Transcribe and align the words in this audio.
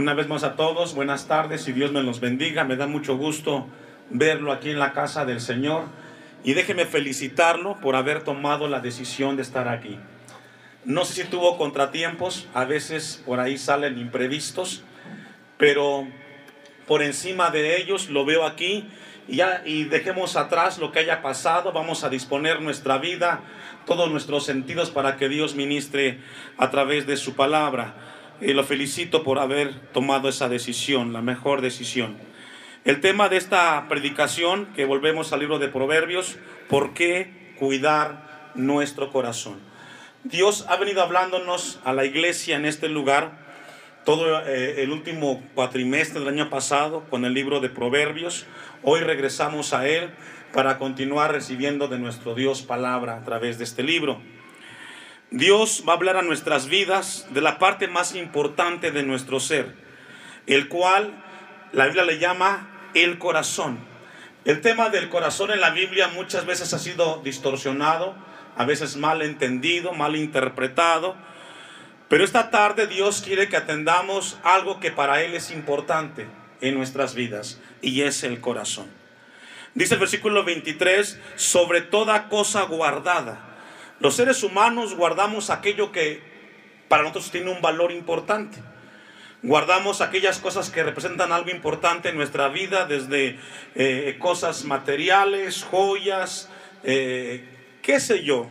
Una 0.00 0.14
vez 0.14 0.28
más 0.28 0.44
a 0.44 0.56
todos, 0.56 0.94
buenas 0.94 1.28
tardes 1.28 1.68
y 1.68 1.72
Dios 1.72 1.92
me 1.92 2.02
los 2.02 2.20
bendiga. 2.20 2.64
Me 2.64 2.76
da 2.76 2.86
mucho 2.86 3.18
gusto 3.18 3.66
verlo 4.08 4.50
aquí 4.50 4.70
en 4.70 4.78
la 4.78 4.94
casa 4.94 5.26
del 5.26 5.42
Señor 5.42 5.88
y 6.42 6.54
déjeme 6.54 6.86
felicitarlo 6.86 7.78
por 7.82 7.96
haber 7.96 8.22
tomado 8.24 8.66
la 8.66 8.80
decisión 8.80 9.36
de 9.36 9.42
estar 9.42 9.68
aquí. 9.68 9.98
No 10.86 11.04
sé 11.04 11.24
si 11.24 11.28
tuvo 11.28 11.58
contratiempos, 11.58 12.48
a 12.54 12.64
veces 12.64 13.22
por 13.26 13.40
ahí 13.40 13.58
salen 13.58 13.98
imprevistos, 13.98 14.84
pero 15.58 16.08
por 16.86 17.02
encima 17.02 17.50
de 17.50 17.76
ellos 17.76 18.08
lo 18.08 18.24
veo 18.24 18.46
aquí 18.46 18.88
y 19.28 19.36
ya 19.36 19.60
y 19.66 19.84
dejemos 19.84 20.34
atrás 20.36 20.78
lo 20.78 20.92
que 20.92 21.00
haya 21.00 21.20
pasado, 21.20 21.72
vamos 21.72 22.04
a 22.04 22.08
disponer 22.08 22.62
nuestra 22.62 22.96
vida, 22.96 23.42
todos 23.84 24.10
nuestros 24.10 24.46
sentidos 24.46 24.88
para 24.90 25.18
que 25.18 25.28
Dios 25.28 25.54
ministre 25.54 26.20
a 26.56 26.70
través 26.70 27.06
de 27.06 27.18
su 27.18 27.36
palabra. 27.36 28.16
Y 28.40 28.52
lo 28.52 28.64
felicito 28.64 29.22
por 29.22 29.38
haber 29.38 29.74
tomado 29.92 30.28
esa 30.28 30.48
decisión, 30.48 31.12
la 31.12 31.22
mejor 31.22 31.60
decisión. 31.60 32.16
El 32.84 33.00
tema 33.00 33.28
de 33.28 33.36
esta 33.36 33.86
predicación, 33.88 34.66
que 34.74 34.86
volvemos 34.86 35.32
al 35.32 35.40
libro 35.40 35.58
de 35.58 35.68
Proverbios, 35.68 36.38
¿por 36.68 36.94
qué 36.94 37.54
cuidar 37.58 38.52
nuestro 38.54 39.12
corazón? 39.12 39.58
Dios 40.24 40.64
ha 40.68 40.76
venido 40.76 41.02
hablándonos 41.02 41.80
a 41.84 41.92
la 41.92 42.04
iglesia 42.04 42.56
en 42.56 42.64
este 42.64 42.88
lugar 42.88 43.50
todo 44.04 44.40
eh, 44.46 44.82
el 44.82 44.90
último 44.92 45.42
cuatrimestre 45.54 46.20
del 46.20 46.28
año 46.28 46.50
pasado 46.50 47.04
con 47.10 47.24
el 47.24 47.34
libro 47.34 47.60
de 47.60 47.68
Proverbios. 47.68 48.46
Hoy 48.82 49.00
regresamos 49.00 49.74
a 49.74 49.86
él 49.86 50.10
para 50.52 50.78
continuar 50.78 51.32
recibiendo 51.32 51.86
de 51.88 51.98
nuestro 51.98 52.34
Dios 52.34 52.62
palabra 52.62 53.16
a 53.16 53.24
través 53.24 53.58
de 53.58 53.64
este 53.64 53.82
libro. 53.82 54.20
Dios 55.30 55.84
va 55.88 55.92
a 55.92 55.96
hablar 55.96 56.16
a 56.16 56.22
nuestras 56.22 56.66
vidas 56.66 57.28
de 57.30 57.40
la 57.40 57.58
parte 57.58 57.86
más 57.86 58.16
importante 58.16 58.90
de 58.90 59.04
nuestro 59.04 59.38
ser, 59.38 59.74
el 60.48 60.68
cual 60.68 61.22
la 61.72 61.84
Biblia 61.84 62.04
le 62.04 62.18
llama 62.18 62.68
el 62.94 63.18
corazón. 63.18 63.78
El 64.44 64.60
tema 64.60 64.88
del 64.88 65.08
corazón 65.08 65.52
en 65.52 65.60
la 65.60 65.70
Biblia 65.70 66.08
muchas 66.08 66.46
veces 66.46 66.74
ha 66.74 66.80
sido 66.80 67.20
distorsionado, 67.22 68.16
a 68.56 68.64
veces 68.64 68.96
mal 68.96 69.22
entendido, 69.22 69.92
mal 69.92 70.16
interpretado, 70.16 71.14
pero 72.08 72.24
esta 72.24 72.50
tarde 72.50 72.88
Dios 72.88 73.22
quiere 73.24 73.48
que 73.48 73.56
atendamos 73.56 74.36
algo 74.42 74.80
que 74.80 74.90
para 74.90 75.22
Él 75.22 75.34
es 75.34 75.52
importante 75.52 76.26
en 76.60 76.74
nuestras 76.74 77.14
vidas 77.14 77.60
y 77.82 78.02
es 78.02 78.24
el 78.24 78.40
corazón. 78.40 78.88
Dice 79.74 79.94
el 79.94 80.00
versículo 80.00 80.42
23, 80.42 81.20
sobre 81.36 81.82
toda 81.82 82.28
cosa 82.28 82.64
guardada. 82.64 83.49
Los 84.00 84.16
seres 84.16 84.42
humanos 84.42 84.94
guardamos 84.94 85.50
aquello 85.50 85.92
que 85.92 86.22
para 86.88 87.02
nosotros 87.02 87.30
tiene 87.30 87.50
un 87.50 87.60
valor 87.60 87.92
importante. 87.92 88.58
Guardamos 89.42 90.00
aquellas 90.00 90.38
cosas 90.38 90.70
que 90.70 90.82
representan 90.82 91.32
algo 91.32 91.50
importante 91.50 92.08
en 92.08 92.16
nuestra 92.16 92.48
vida, 92.48 92.86
desde 92.86 93.38
eh, 93.74 94.16
cosas 94.18 94.64
materiales, 94.64 95.64
joyas, 95.64 96.48
eh, 96.82 97.44
qué 97.82 98.00
sé 98.00 98.24
yo. 98.24 98.50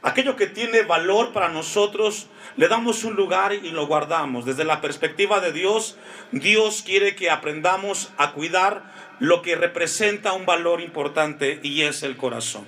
Aquello 0.00 0.36
que 0.36 0.46
tiene 0.46 0.82
valor 0.82 1.34
para 1.34 1.50
nosotros, 1.50 2.28
le 2.56 2.66
damos 2.66 3.04
un 3.04 3.14
lugar 3.14 3.52
y 3.52 3.70
lo 3.72 3.86
guardamos. 3.86 4.46
Desde 4.46 4.64
la 4.64 4.80
perspectiva 4.80 5.40
de 5.40 5.52
Dios, 5.52 5.98
Dios 6.30 6.82
quiere 6.82 7.14
que 7.14 7.30
aprendamos 7.30 8.10
a 8.16 8.32
cuidar 8.32 8.84
lo 9.18 9.42
que 9.42 9.54
representa 9.54 10.32
un 10.32 10.46
valor 10.46 10.80
importante 10.80 11.60
y 11.62 11.82
es 11.82 12.02
el 12.02 12.16
corazón. 12.16 12.66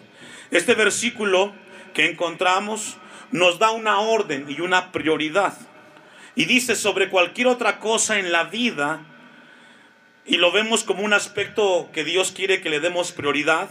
Este 0.50 0.74
versículo 0.74 1.52
que 1.94 2.10
encontramos 2.10 2.98
nos 3.30 3.58
da 3.58 3.70
una 3.70 4.00
orden 4.00 4.46
y 4.48 4.60
una 4.60 4.92
prioridad. 4.92 5.56
Y 6.34 6.44
dice 6.44 6.76
sobre 6.76 7.08
cualquier 7.08 7.46
otra 7.46 7.78
cosa 7.78 8.18
en 8.18 8.32
la 8.32 8.44
vida, 8.44 9.00
y 10.26 10.36
lo 10.36 10.52
vemos 10.52 10.84
como 10.84 11.02
un 11.02 11.12
aspecto 11.12 11.90
que 11.92 12.04
Dios 12.04 12.32
quiere 12.32 12.60
que 12.60 12.70
le 12.70 12.80
demos 12.80 13.12
prioridad. 13.12 13.68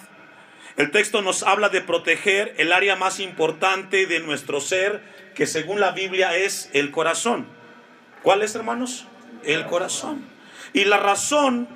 El 0.78 0.91
texto 0.91 1.22
nos 1.22 1.44
habla 1.44 1.69
de 1.69 1.81
proteger 1.81 2.53
el 2.57 2.72
área 2.72 2.95
más 2.95 3.19
importante 3.19 4.06
de 4.06 4.19
nuestro 4.19 4.62
ser, 4.62 5.01
que 5.35 5.47
según 5.47 5.79
la 5.79 5.91
Biblia 5.91 6.35
es 6.38 6.69
el 6.73 6.91
corazón. 6.91 7.47
¿Cuál 8.22 8.41
es, 8.44 8.56
hermanos? 8.56 9.06
El 9.44 9.66
corazón. 9.66 10.25
Y 10.73 10.85
la 10.85 10.97
razón 10.97 11.67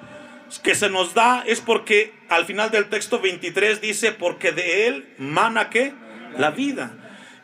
que 0.64 0.76
se 0.76 0.90
nos 0.90 1.14
da 1.14 1.44
es 1.46 1.60
porque 1.60 2.14
al 2.30 2.46
final 2.46 2.72
del 2.72 2.90
texto 2.90 3.20
23 3.20 3.82
dice, 3.82 4.12
porque 4.12 4.52
de 4.52 4.88
él 4.88 5.14
mana 5.18 5.70
que 5.70 5.94
la 6.38 6.52
vida. 6.52 6.92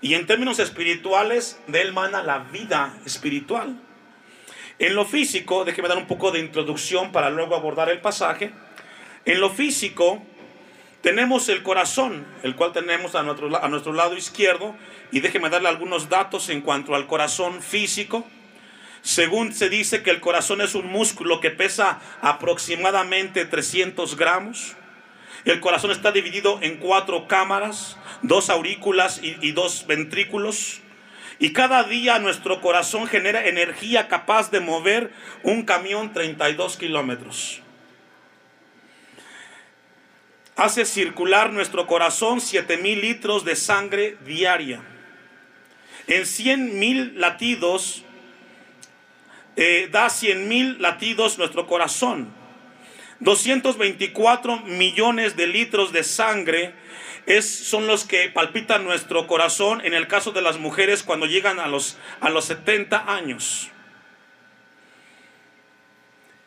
Y 0.02 0.16
en 0.16 0.26
términos 0.26 0.60
espirituales, 0.60 1.60
de 1.68 1.82
él 1.82 1.94
mana 1.94 2.24
la 2.24 2.40
vida 2.40 2.94
espiritual. 3.06 3.80
En 4.80 4.96
lo 4.96 5.06
físico, 5.06 5.64
déjeme 5.64 5.88
dar 5.88 5.98
un 5.98 6.08
poco 6.08 6.32
de 6.32 6.40
introducción 6.40 7.12
para 7.12 7.30
luego 7.30 7.56
abordar 7.56 7.90
el 7.90 8.02
pasaje. 8.02 8.52
En 9.26 9.40
lo 9.40 9.50
físico, 9.50 10.22
tenemos 11.02 11.48
el 11.48 11.64
corazón, 11.64 12.26
el 12.44 12.56
cual 12.56 12.74
tenemos 12.74 13.16
a 13.16 13.24
nuestro, 13.24 13.64
a 13.64 13.70
nuestro 13.70 13.94
lado 13.94 14.18
izquierdo. 14.18 14.76
Y 15.12 15.22
déjeme 15.22 15.50
darle 15.50 15.70
algunos 15.70 16.10
datos 16.10 16.50
en 16.50 16.62
cuanto 16.62 16.96
al 16.96 17.08
corazón 17.08 17.62
físico. 17.62 18.26
Según 19.04 19.54
se 19.54 19.70
dice 19.70 20.02
que 20.02 20.12
el 20.12 20.22
corazón 20.22 20.62
es 20.62 20.76
un 20.76 20.88
músculo 20.88 21.40
que 21.40 21.52
pesa 21.52 22.00
aproximadamente 22.22 23.46
300 23.46 24.18
gramos. 24.18 24.76
El 25.46 25.60
corazón 25.60 25.92
está 25.92 26.12
dividido 26.12 26.60
en 26.62 26.78
cuatro 26.78 27.28
cámaras, 27.28 27.98
dos 28.22 28.50
aurículas 28.50 29.20
y, 29.22 29.52
dos 29.52 29.86
ventrículos. 29.88 30.80
Y 31.38 31.52
cada 31.52 31.84
día 31.84 32.20
nuestro 32.20 32.62
corazón 32.62 33.08
genera 33.08 33.46
energía 33.46 34.08
capaz 34.08 34.52
de 34.52 34.62
mover 34.62 35.12
un 35.44 35.64
camión 35.64 36.14
32 36.14 36.78
kilómetros. 36.78 37.62
Hace 40.56 40.86
circular 40.86 41.52
nuestro 41.52 41.88
corazón 41.88 42.40
7 42.40 42.78
mil 42.78 43.02
litros 43.02 43.44
de 43.44 43.56
sangre 43.56 44.18
diaria. 44.24 44.82
En 46.08 46.26
100 46.26 46.80
mil 46.80 47.20
latidos, 47.20 48.04
eh, 49.56 49.90
da 49.92 50.10
100 50.10 50.48
mil 50.48 50.82
latidos 50.82 51.38
nuestro 51.38 51.68
corazón. 51.68 52.43
224 53.20 54.62
millones 54.62 55.36
de 55.36 55.48
litros 55.48 55.92
de 55.92 56.04
sangre 56.04 56.74
es, 57.26 57.50
son 57.50 57.88
los 57.88 58.06
que 58.06 58.30
palpitan 58.30 58.84
nuestro 58.84 59.28
corazón 59.28 59.82
en 59.86 59.94
el 59.94 60.08
caso 60.08 60.32
de 60.32 60.42
las 60.42 60.58
mujeres 60.58 61.04
cuando 61.04 61.26
llegan 61.26 61.60
a 61.60 61.68
los, 61.68 61.98
a 62.20 62.30
los 62.30 62.46
70 62.46 63.14
años. 63.14 63.70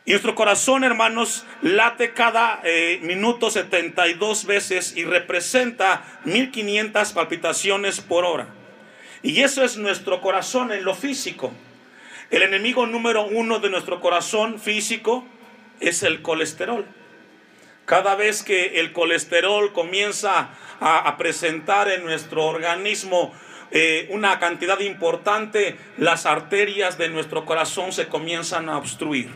Y 0.04 0.12
nuestro 0.12 0.37
corazón, 0.37 0.84
hermanos, 0.84 1.44
late 1.62 2.12
cada 2.12 2.60
eh, 2.62 3.00
minuto 3.03 3.50
72 3.50 4.47
veces 4.47 4.97
y 4.97 5.04
representa 5.04 6.21
1500 6.25 7.12
palpitaciones 7.12 8.00
por 8.00 8.25
hora. 8.25 8.47
Y 9.25 9.43
eso 9.43 9.65
es 9.65 9.77
nuestro 9.77 10.21
corazón 10.21 10.71
en 10.71 10.84
lo 10.84 10.94
físico. 10.94 11.53
El 12.31 12.43
enemigo 12.43 12.87
número 12.87 13.27
uno 13.27 13.59
de 13.59 13.69
nuestro 13.69 14.00
corazón 14.00 14.60
físico 14.60 15.27
es 15.81 16.03
el 16.03 16.22
colesterol. 16.22 16.87
Cada 17.84 18.16
vez 18.16 18.42
que 18.42 18.81
el 18.81 18.92
colesterol 18.92 19.72
comienza 19.72 20.50
a, 20.81 21.16
presentar 21.16 21.88
en 21.88 22.04
nuestro 22.04 22.44
organismo 22.44 23.32
eh, 23.70 24.09
una 24.10 24.38
cantidad 24.38 24.81
importante, 24.81 25.76
las 25.97 26.26
arterias 26.26 26.98
de 26.98 27.09
nuestro 27.09 27.44
corazón 27.44 27.92
se 27.92 28.09
comienzan 28.09 28.69
a 28.69 28.76
obstruir. 28.76 29.31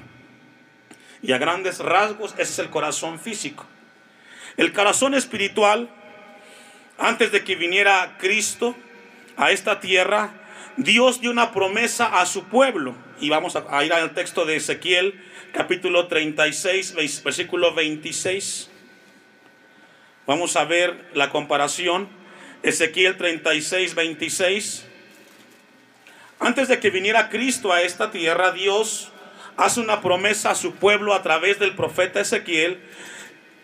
Y 1.22 1.32
a 1.32 1.38
grandes 1.38 1.78
rasgos, 1.78 2.32
ese 2.32 2.42
es 2.42 2.58
el 2.58 2.70
corazón 2.70 3.20
físico. 3.20 3.66
El 4.56 4.72
corazón 4.72 5.14
espiritual, 5.14 5.88
antes 6.98 7.30
de 7.30 7.44
que 7.44 7.54
viniera 7.54 8.16
Cristo 8.18 8.74
a 9.36 9.52
esta 9.52 9.80
tierra, 9.80 10.32
Dios 10.76 11.20
dio 11.20 11.30
una 11.30 11.52
promesa 11.52 12.20
a 12.20 12.26
su 12.26 12.44
pueblo. 12.44 12.94
Y 13.20 13.28
vamos 13.28 13.56
a 13.56 13.84
ir 13.84 13.92
al 13.92 14.12
texto 14.12 14.44
de 14.44 14.56
Ezequiel 14.56 15.22
capítulo 15.52 16.06
36, 16.06 16.94
versículo 17.24 17.74
26. 17.74 18.70
Vamos 20.26 20.56
a 20.56 20.64
ver 20.64 21.10
la 21.14 21.30
comparación. 21.30 22.08
Ezequiel 22.62 23.16
36, 23.16 23.94
26. 23.94 24.86
Antes 26.38 26.68
de 26.68 26.78
que 26.78 26.91
viniera 26.91 27.28
Cristo 27.28 27.72
a 27.72 27.82
esta 27.82 28.10
tierra, 28.10 28.52
Dios 28.52 29.12
hace 29.56 29.80
una 29.80 30.00
promesa 30.00 30.50
a 30.50 30.54
su 30.54 30.74
pueblo 30.74 31.14
a 31.14 31.22
través 31.22 31.58
del 31.58 31.74
profeta 31.74 32.20
Ezequiel 32.20 32.78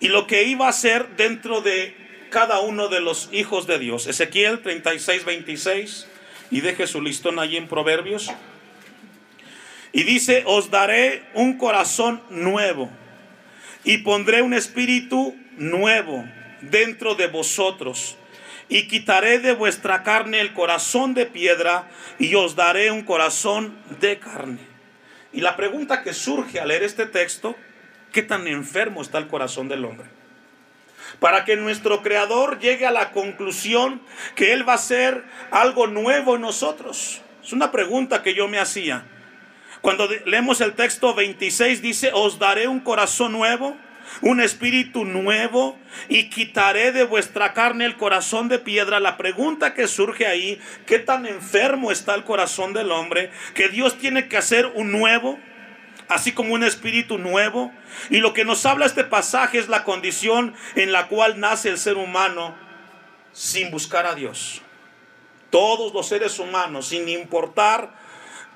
y 0.00 0.08
lo 0.08 0.26
que 0.26 0.44
iba 0.44 0.66
a 0.66 0.70
hacer 0.70 1.08
dentro 1.16 1.60
de 1.60 1.96
cada 2.30 2.60
uno 2.60 2.88
de 2.88 3.00
los 3.00 3.30
hijos 3.32 3.66
de 3.66 3.78
Dios. 3.78 4.06
Ezequiel 4.06 4.60
36, 4.60 5.24
26. 5.24 6.08
Y 6.50 6.60
deje 6.60 6.86
su 6.86 7.02
listón 7.02 7.38
allí 7.38 7.56
en 7.56 7.66
Proverbios. 7.66 8.30
Y 9.96 10.02
dice, 10.02 10.42
os 10.44 10.70
daré 10.70 11.22
un 11.32 11.56
corazón 11.56 12.20
nuevo 12.28 12.90
y 13.82 13.96
pondré 13.96 14.42
un 14.42 14.52
espíritu 14.52 15.34
nuevo 15.56 16.22
dentro 16.60 17.14
de 17.14 17.28
vosotros. 17.28 18.18
Y 18.68 18.88
quitaré 18.88 19.38
de 19.38 19.54
vuestra 19.54 20.02
carne 20.02 20.40
el 20.40 20.52
corazón 20.52 21.14
de 21.14 21.24
piedra 21.24 21.88
y 22.18 22.34
os 22.34 22.56
daré 22.56 22.90
un 22.90 23.04
corazón 23.04 23.74
de 23.98 24.18
carne. 24.18 24.58
Y 25.32 25.40
la 25.40 25.56
pregunta 25.56 26.02
que 26.02 26.12
surge 26.12 26.60
al 26.60 26.68
leer 26.68 26.82
este 26.82 27.06
texto, 27.06 27.56
¿qué 28.12 28.20
tan 28.20 28.46
enfermo 28.48 29.00
está 29.00 29.16
el 29.16 29.28
corazón 29.28 29.66
del 29.66 29.86
hombre? 29.86 30.08
Para 31.20 31.46
que 31.46 31.56
nuestro 31.56 32.02
Creador 32.02 32.58
llegue 32.58 32.84
a 32.84 32.90
la 32.90 33.12
conclusión 33.12 34.02
que 34.34 34.52
Él 34.52 34.68
va 34.68 34.72
a 34.72 34.76
hacer 34.76 35.24
algo 35.50 35.86
nuevo 35.86 36.34
en 36.34 36.42
nosotros. 36.42 37.22
Es 37.42 37.54
una 37.54 37.72
pregunta 37.72 38.22
que 38.22 38.34
yo 38.34 38.46
me 38.46 38.58
hacía. 38.58 39.06
Cuando 39.86 40.08
leemos 40.24 40.60
el 40.60 40.72
texto 40.72 41.14
26 41.14 41.80
dice, 41.80 42.10
os 42.12 42.40
daré 42.40 42.66
un 42.66 42.80
corazón 42.80 43.30
nuevo 43.30 43.76
un 44.20 44.40
espíritu 44.40 45.04
nuevo 45.04 45.78
y 46.08 46.28
quitaré 46.28 46.90
de 46.90 47.04
vuestra 47.04 47.52
carne 47.52 47.84
el 47.84 47.96
corazón 47.96 48.48
de 48.48 48.58
piedra. 48.58 48.98
La 48.98 49.16
pregunta 49.16 49.74
que 49.74 49.86
surge 49.86 50.26
ahí, 50.26 50.60
¿qué 50.86 50.98
tan 50.98 51.24
enfermo 51.24 51.92
está 51.92 52.16
el 52.16 52.24
corazón 52.24 52.72
del 52.72 52.90
hombre? 52.90 53.30
Que 53.54 53.68
Dios 53.68 53.96
tiene 53.96 54.26
que 54.26 54.36
hacer 54.36 54.66
un 54.74 54.90
nuevo, 54.90 55.38
así 56.08 56.32
como 56.32 56.54
un 56.54 56.64
espíritu 56.64 57.18
nuevo. 57.18 57.72
Y 58.10 58.18
lo 58.18 58.32
que 58.32 58.44
nos 58.44 58.66
habla 58.66 58.86
este 58.86 59.04
pasaje 59.04 59.58
es 59.58 59.68
la 59.68 59.84
condición 59.84 60.52
en 60.74 60.90
la 60.90 61.06
cual 61.06 61.38
nace 61.38 61.68
el 61.68 61.78
ser 61.78 61.96
humano 61.96 62.56
sin 63.32 63.70
buscar 63.70 64.04
a 64.04 64.16
Dios. 64.16 64.62
Todos 65.50 65.94
los 65.94 66.08
seres 66.08 66.40
humanos, 66.40 66.88
sin 66.88 67.08
importar 67.08 68.05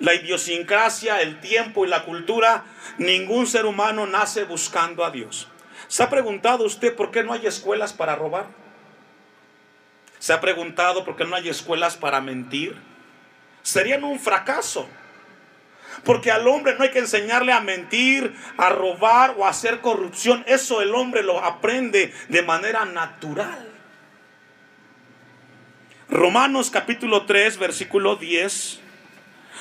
la 0.00 0.14
idiosincrasia, 0.14 1.20
el 1.20 1.40
tiempo 1.40 1.84
y 1.84 1.88
la 1.88 2.04
cultura, 2.04 2.64
ningún 2.98 3.46
ser 3.46 3.66
humano 3.66 4.06
nace 4.06 4.44
buscando 4.44 5.04
a 5.04 5.10
Dios. 5.10 5.46
¿Se 5.88 6.02
ha 6.02 6.10
preguntado 6.10 6.64
usted 6.64 6.96
por 6.96 7.10
qué 7.10 7.22
no 7.22 7.34
hay 7.34 7.46
escuelas 7.46 7.92
para 7.92 8.16
robar? 8.16 8.46
¿Se 10.18 10.32
ha 10.32 10.40
preguntado 10.40 11.04
por 11.04 11.16
qué 11.16 11.24
no 11.24 11.36
hay 11.36 11.48
escuelas 11.48 11.96
para 11.96 12.20
mentir? 12.20 12.76
Serían 13.62 14.02
un 14.04 14.18
fracaso. 14.18 14.88
Porque 16.04 16.30
al 16.30 16.48
hombre 16.48 16.76
no 16.76 16.84
hay 16.84 16.90
que 16.90 17.00
enseñarle 17.00 17.52
a 17.52 17.60
mentir, 17.60 18.34
a 18.56 18.70
robar 18.70 19.34
o 19.36 19.44
a 19.44 19.50
hacer 19.50 19.80
corrupción. 19.80 20.44
Eso 20.46 20.80
el 20.80 20.94
hombre 20.94 21.22
lo 21.22 21.44
aprende 21.44 22.14
de 22.28 22.42
manera 22.42 22.86
natural. 22.86 23.68
Romanos 26.08 26.70
capítulo 26.70 27.26
3, 27.26 27.58
versículo 27.58 28.16
10 28.16 28.79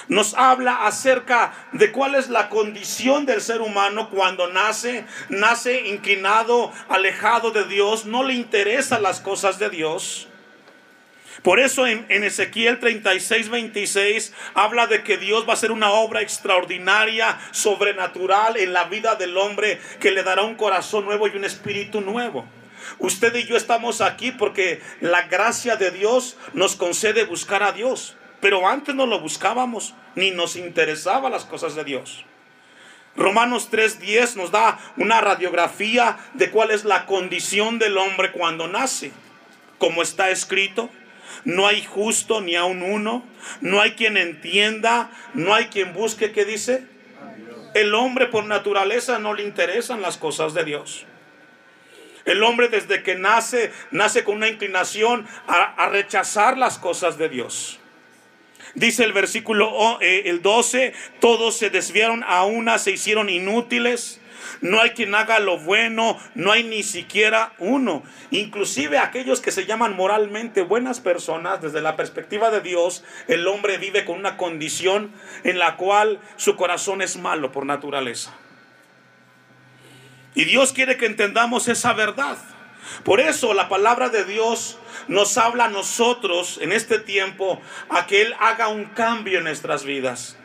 nos 0.10 0.34
habla 0.34 0.86
acerca 0.86 1.54
de 1.72 1.92
cuál 1.92 2.16
es 2.16 2.30
la 2.30 2.50
condición 2.50 3.26
del 3.26 3.42
ser 3.42 3.62
humano 3.62 4.10
cuando 4.10 4.48
nace, 4.48 5.06
nace 5.30 5.88
inclinado, 5.88 6.74
alejado 6.90 7.52
de 7.52 7.64
Dios, 7.66 8.06
no 8.06 8.24
le 8.24 8.34
interesan 8.34 9.04
las 9.04 9.22
cosas 9.22 9.60
de 9.60 9.70
Dios. 9.70 10.28
Por 11.44 11.60
eso 11.60 11.88
en, 11.88 12.06
Ezequiel 12.10 12.80
36, 12.80 13.50
26 13.50 14.34
habla 14.56 14.88
de 14.88 15.04
que 15.04 15.18
Dios 15.18 15.46
va 15.48 15.52
a 15.52 15.54
hacer 15.54 15.72
una 15.72 15.92
obra 15.92 16.22
extraordinaria, 16.22 17.40
sobrenatural 17.52 18.58
en 18.58 18.74
la 18.74 18.86
vida 18.86 19.16
del 19.16 19.38
hombre, 19.38 19.80
que 20.02 20.12
le 20.12 20.24
dará 20.24 20.42
un 20.42 20.56
corazón 20.56 21.06
nuevo 21.06 21.28
y 21.28 21.38
un 21.38 21.46
espíritu 21.46 22.02
nuevo. 22.02 22.46
Usted 22.98 23.34
y 23.36 23.46
yo 23.46 23.56
estamos 23.56 24.02
aquí 24.02 24.32
porque 24.32 24.82
la 25.00 25.24
gracia 25.24 25.78
de 25.78 25.92
Dios 25.92 26.36
nos 26.54 26.76
concede 26.76 27.24
buscar 27.24 27.64
a 27.64 27.72
Dios. 27.72 28.18
Pero 28.42 28.68
antes 28.68 28.96
no 28.96 29.06
lo 29.06 29.20
buscábamos, 29.20 29.94
ni 30.16 30.32
nos 30.32 30.56
interesaban 30.56 31.32
las 31.32 31.46
cosas 31.46 31.76
de 31.76 31.84
Dios. 31.84 32.26
Romanos 33.16 33.70
3:10 33.70 34.36
nos 34.36 34.52
da 34.52 34.80
una 34.98 35.20
radiografía 35.20 36.18
de 36.34 36.52
cuál 36.52 36.72
es 36.72 36.86
la 36.86 37.06
condición 37.06 37.80
del 37.80 37.98
hombre 37.98 38.32
cuando 38.32 38.68
nace. 38.68 39.12
Como 39.78 40.02
está 40.02 40.30
escrito, 40.30 40.90
no 41.44 41.68
hay 41.68 41.84
justo 41.84 42.42
ni 42.42 42.56
aun 42.56 42.82
uno, 42.82 43.24
no 43.62 43.82
hay 43.82 43.92
quien 43.92 44.18
entienda, 44.18 45.12
no 45.34 45.54
hay 45.54 45.66
quien 45.66 45.94
busque, 45.94 46.32
¿qué 46.32 46.46
dice? 46.46 46.86
El 47.74 47.94
hombre 47.94 48.28
por 48.28 48.46
naturaleza 48.46 49.20
no 49.20 49.34
le 49.34 49.44
interesan 49.44 50.02
las 50.02 50.18
cosas 50.18 50.54
de 50.54 50.64
Dios. 50.64 51.06
El 52.26 52.44
hombre 52.44 52.68
desde 52.68 53.04
que 53.04 53.16
nace, 53.16 53.72
nace 53.92 54.24
con 54.24 54.36
una 54.36 54.50
inclinación 54.50 55.28
a, 55.48 55.84
a 55.84 55.90
rechazar 55.90 56.58
las 56.58 56.78
cosas 56.78 57.18
de 57.18 57.30
Dios. 57.30 57.79
Dice 58.76 59.04
el 59.04 59.14
versículo 59.14 60.00
eh, 60.02 60.24
el 60.26 60.42
12, 60.42 60.94
todos 61.20 61.58
se 61.58 61.70
desviaron 61.70 62.24
a 62.28 62.46
una, 62.46 62.78
se 62.78 62.92
hicieron 62.92 63.30
inútiles. 63.30 64.22
No 64.62 64.82
hay 64.82 64.92
quien 64.92 65.16
haga 65.16 65.40
lo 65.40 65.58
bueno, 65.58 66.18
no 66.36 66.52
hay 66.52 66.64
ni 66.64 66.84
siquiera 66.84 67.54
uno. 67.60 68.04
Inclusive 68.32 68.98
aquellos 68.98 69.42
que 69.42 69.52
se 69.52 69.66
llaman 69.66 69.96
moralmente 69.96 70.62
buenas 70.62 71.00
personas, 71.00 71.62
desde 71.62 71.82
la 71.82 71.96
perspectiva 71.96 72.52
de 72.52 72.62
Dios, 72.62 73.04
el 73.28 73.48
hombre 73.48 73.78
vive 73.78 74.06
con 74.06 74.18
una 74.18 74.38
condición 74.38 75.12
en 75.44 75.60
la 75.60 75.78
cual 75.78 76.20
su 76.36 76.56
corazón 76.56 77.02
es 77.02 77.18
malo 77.18 77.52
por 77.52 77.66
naturaleza. 77.66 78.36
Y 80.36 80.46
Dios 80.46 80.74
quiere 80.74 80.98
que 80.98 81.06
entendamos 81.06 81.68
esa 81.68 81.94
verdad. 81.94 82.38
Por 83.04 83.20
eso 83.20 83.54
la 83.54 83.70
palabra 83.70 84.10
de 84.10 84.26
Dios 84.26 84.78
nos 85.08 85.38
habla 85.38 85.66
a 85.66 85.70
nosotros 85.70 86.60
en 86.62 86.72
este 86.72 87.00
tiempo 87.00 87.62
a 87.90 88.06
que 88.06 88.22
Él 88.22 88.36
haga 88.40 88.68
un 88.68 88.86
cambio 88.86 89.40
en 89.40 89.46
nuestras 89.46 89.84
vidas. 89.84 90.38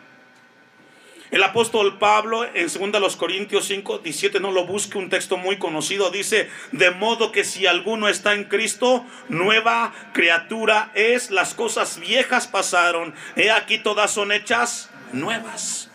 El 1.34 1.42
apóstol 1.42 1.98
Pablo 1.98 2.44
en 2.44 2.92
2 2.92 3.16
Corintios 3.16 3.64
5, 3.64 3.98
17, 3.98 4.38
no 4.38 4.52
lo 4.52 4.66
busque, 4.66 4.98
un 4.98 5.10
texto 5.10 5.36
muy 5.36 5.58
conocido, 5.58 6.12
dice, 6.12 6.48
de 6.70 6.92
modo 6.92 7.32
que 7.32 7.42
si 7.42 7.66
alguno 7.66 8.08
está 8.08 8.34
en 8.34 8.44
Cristo, 8.44 9.04
nueva 9.28 9.92
criatura 10.12 10.92
es, 10.94 11.32
las 11.32 11.54
cosas 11.54 11.98
viejas 11.98 12.46
pasaron, 12.46 13.16
he 13.34 13.50
aquí 13.50 13.78
todas 13.78 14.12
son 14.12 14.30
hechas 14.30 14.90
nuevas. 15.12 15.90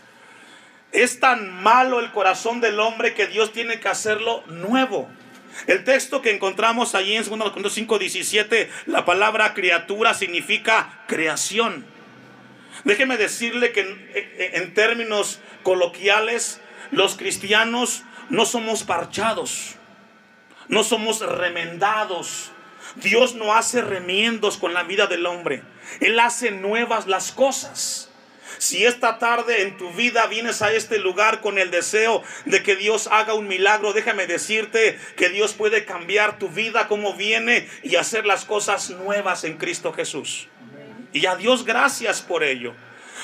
Es 0.92 1.22
tan 1.22 1.64
malo 1.64 2.02
el 2.02 2.12
corazón 2.12 2.60
del 2.60 2.80
hombre 2.80 3.14
que 3.14 3.28
Dios 3.28 3.54
tiene 3.54 3.80
que 3.80 3.88
hacerlo 3.88 4.44
nuevo. 4.48 5.08
El 5.68 5.84
texto 5.84 6.22
que 6.22 6.32
encontramos 6.32 6.96
allí 6.96 7.16
en 7.16 7.24
2 7.24 7.38
Corintios 7.50 7.74
5, 7.74 8.00
17, 8.00 8.70
la 8.86 9.06
palabra 9.06 9.54
criatura 9.54 10.14
significa 10.14 11.04
creación. 11.08 11.86
Déjeme 12.84 13.18
decirle 13.18 13.72
que 13.72 13.82
en, 13.82 14.10
en 14.64 14.74
términos 14.74 15.40
coloquiales, 15.64 16.62
los 16.92 17.16
cristianos 17.16 18.04
no 18.30 18.46
somos 18.46 18.84
parchados, 18.84 19.76
no 20.68 20.84
somos 20.84 21.20
remendados. 21.20 22.52
Dios 22.96 23.36
no 23.36 23.54
hace 23.54 23.82
remiendos 23.82 24.58
con 24.58 24.74
la 24.74 24.84
vida 24.84 25.08
del 25.08 25.26
hombre. 25.26 25.64
Él 26.00 26.20
hace 26.20 26.52
nuevas 26.52 27.08
las 27.08 27.32
cosas. 27.32 28.09
Si 28.58 28.86
esta 28.86 29.20
tarde 29.20 29.62
en 29.62 29.78
tu 29.78 29.92
vida 29.92 30.28
vienes 30.28 30.62
a 30.62 30.72
este 30.74 31.00
lugar 31.00 31.42
con 31.42 31.58
el 31.60 31.72
deseo 31.72 32.24
de 32.46 32.64
que 32.64 32.76
Dios 32.76 33.08
haga 33.08 33.34
un 33.34 33.48
milagro, 33.48 33.94
déjame 33.94 34.28
decirte 34.28 35.00
que 35.16 35.30
Dios 35.30 35.54
puede 35.54 35.86
cambiar 35.86 36.40
tu 36.40 36.50
vida 36.50 36.88
como 36.88 37.14
viene 37.14 37.68
y 37.84 37.96
hacer 37.96 38.26
las 38.26 38.46
cosas 38.46 38.90
nuevas 38.90 39.44
en 39.44 39.58
Cristo 39.58 39.94
Jesús. 39.94 40.48
Y 41.14 41.26
a 41.26 41.36
Dios 41.36 41.66
gracias 41.66 42.22
por 42.22 42.44
ello. 42.44 42.74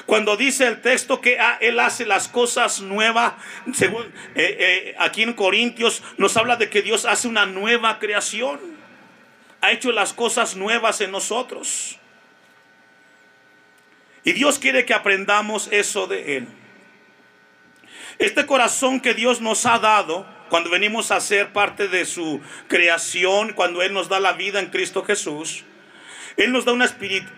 Cuando 0.06 0.36
dice 0.36 0.68
el 0.68 0.82
texto 0.82 1.22
que 1.22 1.40
ah, 1.40 1.58
Él 1.62 1.80
hace 1.80 2.06
las 2.06 2.28
cosas 2.28 2.82
nuevas, 2.82 3.34
según 3.74 4.04
eh, 4.36 4.58
eh, 4.60 4.96
aquí 5.00 5.24
en 5.24 5.34
Corintios 5.34 6.04
nos 6.18 6.36
habla 6.38 6.58
de 6.58 6.70
que 6.70 6.82
Dios 6.82 7.06
hace 7.06 7.28
una 7.28 7.46
nueva 7.46 8.00
creación. 8.00 8.60
Ha 9.62 9.72
hecho 9.72 9.92
las 9.92 10.14
cosas 10.14 10.56
nuevas 10.56 11.02
en 11.02 11.12
nosotros. 11.12 11.98
Y 14.26 14.34
Dios 14.34 14.60
quiere 14.60 14.86
que 14.86 14.94
aprendamos 14.96 15.70
eso 15.72 16.08
de 16.08 16.38
Él. 16.38 16.48
Este 18.18 18.46
corazón 18.48 19.00
que 19.00 19.14
Dios 19.14 19.40
nos 19.40 19.66
ha 19.68 19.78
dado 19.78 20.26
cuando 20.50 20.72
venimos 20.72 21.12
a 21.12 21.22
ser 21.22 21.54
parte 21.54 21.88
de 21.88 22.06
su 22.06 22.42
creación, 22.68 23.54
cuando 23.54 23.84
Él 23.84 23.94
nos 23.94 24.10
da 24.10 24.20
la 24.20 24.34
vida 24.34 24.60
en 24.60 24.72
Cristo 24.72 25.04
Jesús, 25.04 25.64
Él 26.38 26.52
nos 26.52 26.66
da 26.66 26.74
una, 26.74 26.90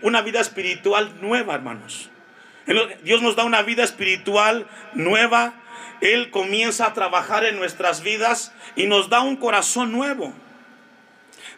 una 0.02 0.22
vida 0.22 0.40
espiritual 0.40 1.12
nueva, 1.22 1.56
hermanos. 1.56 2.10
Dios 3.04 3.22
nos 3.22 3.36
da 3.36 3.44
una 3.44 3.62
vida 3.64 3.84
espiritual 3.84 4.68
nueva. 4.94 5.54
Él 6.00 6.30
comienza 6.32 6.86
a 6.86 6.94
trabajar 6.94 7.44
en 7.44 7.58
nuestras 7.58 8.02
vidas 8.02 8.54
y 8.76 8.86
nos 8.86 9.10
da 9.10 9.22
un 9.22 9.36
corazón 9.36 9.92
nuevo. 9.92 10.34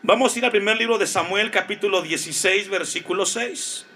Vamos 0.02 0.34
a 0.34 0.40
ir 0.40 0.46
al 0.46 0.52
primer 0.52 0.78
libro 0.78 0.98
de 0.98 1.06
Samuel, 1.06 1.52
capítulo 1.52 2.02
16, 2.02 2.70
versículo 2.70 3.26
6. 3.26 3.89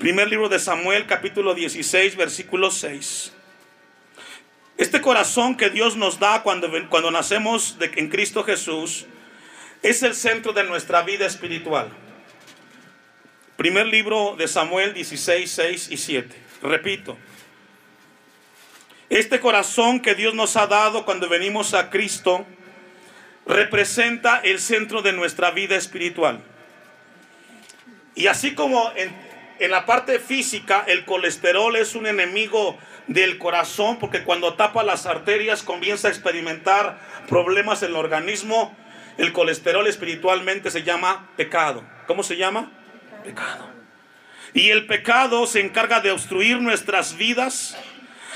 Primer 0.00 0.30
libro 0.30 0.48
de 0.48 0.58
Samuel, 0.58 1.04
capítulo 1.04 1.54
16, 1.54 2.16
versículo 2.16 2.70
6. 2.70 3.34
Este 4.78 5.02
corazón 5.02 5.58
que 5.58 5.68
Dios 5.68 5.94
nos 5.94 6.18
da 6.18 6.42
cuando, 6.42 6.70
cuando 6.88 7.10
nacemos 7.10 7.78
de, 7.78 7.92
en 7.96 8.08
Cristo 8.08 8.42
Jesús 8.42 9.04
es 9.82 10.02
el 10.02 10.14
centro 10.14 10.54
de 10.54 10.64
nuestra 10.64 11.02
vida 11.02 11.26
espiritual. 11.26 11.90
Primer 13.58 13.88
libro 13.88 14.36
de 14.38 14.48
Samuel 14.48 14.94
16, 14.94 15.50
6 15.50 15.90
y 15.90 15.98
7. 15.98 16.34
Repito. 16.62 17.18
Este 19.10 19.38
corazón 19.38 20.00
que 20.00 20.14
Dios 20.14 20.32
nos 20.32 20.56
ha 20.56 20.66
dado 20.66 21.04
cuando 21.04 21.28
venimos 21.28 21.74
a 21.74 21.90
Cristo 21.90 22.46
representa 23.44 24.40
el 24.42 24.60
centro 24.60 25.02
de 25.02 25.12
nuestra 25.12 25.50
vida 25.50 25.76
espiritual. 25.76 26.42
Y 28.14 28.28
así 28.28 28.54
como 28.54 28.92
en, 28.96 29.29
en 29.60 29.70
la 29.70 29.84
parte 29.86 30.18
física 30.18 30.84
el 30.88 31.04
colesterol 31.04 31.76
es 31.76 31.94
un 31.94 32.06
enemigo 32.06 32.78
del 33.06 33.38
corazón 33.38 33.98
porque 33.98 34.24
cuando 34.24 34.54
tapa 34.54 34.82
las 34.82 35.04
arterias 35.04 35.62
comienza 35.62 36.08
a 36.08 36.10
experimentar 36.10 36.98
problemas 37.28 37.82
en 37.82 37.90
el 37.90 37.96
organismo. 37.96 38.76
El 39.18 39.32
colesterol 39.32 39.86
espiritualmente 39.86 40.70
se 40.70 40.82
llama 40.82 41.28
pecado. 41.36 41.84
¿Cómo 42.06 42.22
se 42.22 42.38
llama? 42.38 42.72
Pecado. 43.22 43.68
Y 44.54 44.70
el 44.70 44.86
pecado 44.86 45.46
se 45.46 45.60
encarga 45.60 46.00
de 46.00 46.10
obstruir 46.10 46.58
nuestras 46.60 47.16
vidas, 47.16 47.76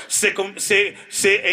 se, 0.07 0.33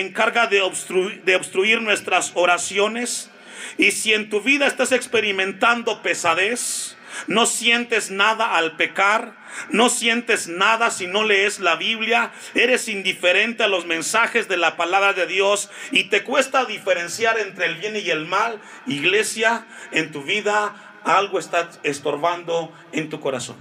encarga 0.00 0.46
de 0.48 0.60
obstruir, 0.60 1.22
de 1.24 1.34
obstruir 1.34 1.80
nuestras 1.80 2.32
oraciones. 2.34 3.30
Y 3.78 3.92
si 3.92 4.12
en 4.12 4.28
tu 4.28 4.42
vida 4.42 4.66
estás 4.66 4.92
experimentando 4.92 6.02
pesadez, 6.02 6.96
no 7.26 7.46
sientes 7.46 8.10
nada 8.10 8.56
al 8.56 8.76
pecar, 8.76 9.34
no 9.70 9.88
sientes 9.88 10.48
nada 10.48 10.90
si 10.90 11.06
no 11.06 11.24
lees 11.24 11.60
la 11.60 11.76
Biblia, 11.76 12.32
eres 12.54 12.88
indiferente 12.88 13.62
a 13.62 13.68
los 13.68 13.86
mensajes 13.86 14.48
de 14.48 14.56
la 14.56 14.76
palabra 14.76 15.12
de 15.12 15.26
Dios 15.26 15.70
y 15.90 16.04
te 16.04 16.24
cuesta 16.24 16.64
diferenciar 16.64 17.38
entre 17.38 17.66
el 17.66 17.76
bien 17.76 17.96
y 17.96 18.10
el 18.10 18.26
mal, 18.26 18.60
iglesia, 18.86 19.66
en 19.92 20.12
tu 20.12 20.22
vida 20.22 20.74
algo 21.04 21.38
está 21.38 21.68
estorbando 21.82 22.72
en 22.92 23.08
tu 23.08 23.20
corazón. 23.20 23.56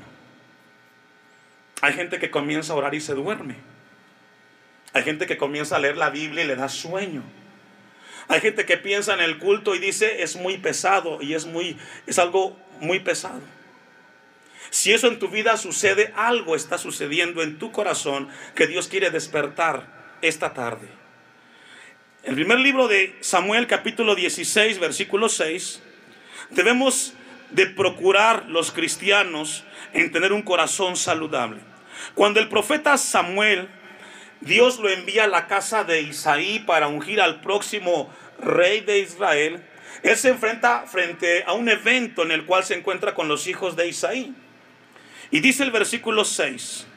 Hay 1.81 1.93
gente 1.93 2.19
que 2.19 2.29
comienza 2.29 2.73
a 2.73 2.75
orar 2.75 2.93
y 2.93 3.01
se 3.01 3.13
duerme. 3.13 3.55
Hay 4.93 5.03
gente 5.03 5.25
que 5.25 5.37
comienza 5.37 5.75
a 5.75 5.79
leer 5.79 5.97
la 5.97 6.09
Biblia 6.09 6.43
y 6.43 6.47
le 6.47 6.55
da 6.55 6.69
sueño. 6.69 7.23
Hay 8.31 8.39
gente 8.39 8.65
que 8.65 8.77
piensa 8.77 9.13
en 9.13 9.19
el 9.19 9.39
culto 9.39 9.75
y 9.75 9.79
dice 9.79 10.23
es 10.23 10.37
muy 10.37 10.57
pesado 10.57 11.21
y 11.21 11.33
es 11.33 11.45
muy 11.45 11.75
es 12.07 12.17
algo 12.17 12.57
muy 12.79 13.01
pesado. 13.01 13.41
Si 14.69 14.93
eso 14.93 15.07
en 15.09 15.19
tu 15.19 15.27
vida 15.27 15.57
sucede, 15.57 16.13
algo 16.15 16.55
está 16.55 16.77
sucediendo 16.77 17.43
en 17.43 17.59
tu 17.59 17.73
corazón 17.73 18.29
que 18.55 18.67
Dios 18.67 18.87
quiere 18.87 19.09
despertar 19.09 20.15
esta 20.21 20.53
tarde. 20.53 20.87
El 22.23 22.35
primer 22.35 22.59
libro 22.59 22.87
de 22.87 23.17
Samuel 23.19 23.67
capítulo 23.67 24.15
16 24.15 24.79
versículo 24.79 25.27
6 25.27 25.83
debemos 26.51 27.13
de 27.49 27.65
procurar 27.65 28.45
los 28.47 28.71
cristianos 28.71 29.65
en 29.91 30.09
tener 30.09 30.31
un 30.31 30.43
corazón 30.43 30.95
saludable. 30.95 31.59
Cuando 32.15 32.39
el 32.39 32.47
profeta 32.47 32.97
Samuel 32.97 33.67
Dios 34.41 34.79
lo 34.79 34.89
envía 34.89 35.25
a 35.25 35.27
la 35.27 35.47
casa 35.47 35.83
de 35.83 36.01
Isaí 36.01 36.59
para 36.59 36.87
ungir 36.87 37.21
al 37.21 37.41
próximo 37.41 38.11
rey 38.39 38.81
de 38.81 38.99
Israel, 38.99 39.63
él 40.03 40.17
se 40.17 40.29
enfrenta 40.29 40.85
frente 40.87 41.43
a 41.45 41.53
un 41.53 41.69
evento 41.69 42.23
en 42.23 42.31
el 42.31 42.45
cual 42.45 42.63
se 42.63 42.73
encuentra 42.73 43.13
con 43.13 43.27
los 43.27 43.47
hijos 43.47 43.75
de 43.75 43.87
Isaí. 43.87 44.33
Y 45.29 45.39
dice 45.39 45.63
el 45.63 45.71
versículo 45.71 46.25
6. 46.25 46.87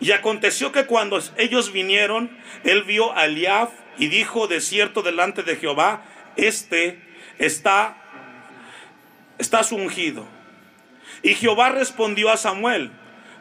Y 0.00 0.12
aconteció 0.12 0.72
que 0.72 0.86
cuando 0.86 1.20
ellos 1.36 1.72
vinieron, 1.72 2.36
él 2.64 2.82
vio 2.84 3.16
a 3.16 3.26
Eliab 3.26 3.68
y 3.98 4.08
dijo 4.08 4.48
de 4.48 4.60
cierto 4.60 5.02
delante 5.02 5.42
de 5.42 5.56
Jehová, 5.56 6.04
este 6.36 6.98
está, 7.38 7.96
está 9.38 9.60
ungido. 9.70 10.26
Y 11.22 11.34
Jehová 11.34 11.68
respondió 11.68 12.30
a 12.30 12.36
Samuel, 12.36 12.90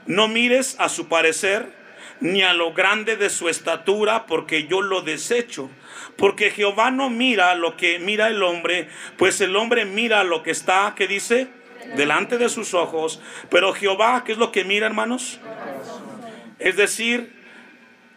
no 0.06 0.28
mires 0.28 0.76
a 0.80 0.90
su 0.90 1.08
parecer 1.08 1.81
ni 2.22 2.44
a 2.44 2.54
lo 2.54 2.74
grande 2.74 3.18
de 3.18 3.30
su 3.30 3.50
estatura, 3.50 4.26
porque 4.26 4.68
yo 4.68 4.82
lo 4.82 5.02
desecho. 5.02 5.70
Porque 6.16 6.52
Jehová 6.52 6.92
no 6.92 7.10
mira 7.10 7.54
lo 7.56 7.76
que 7.76 8.00
mira 8.00 8.30
el 8.30 8.42
hombre, 8.44 8.88
pues 9.18 9.42
el 9.42 9.56
hombre 9.56 9.86
mira 9.86 10.24
lo 10.24 10.44
que 10.44 10.52
está, 10.52 10.94
que 10.96 11.08
dice, 11.08 11.48
delante 11.96 12.38
de 12.38 12.48
sus 12.48 12.74
ojos. 12.74 13.22
Pero 13.50 13.74
Jehová, 13.74 14.24
¿qué 14.26 14.32
es 14.32 14.38
lo 14.38 14.52
que 14.52 14.64
mira, 14.64 14.86
hermanos? 14.86 15.40
Es 16.60 16.78
decir, 16.78 17.34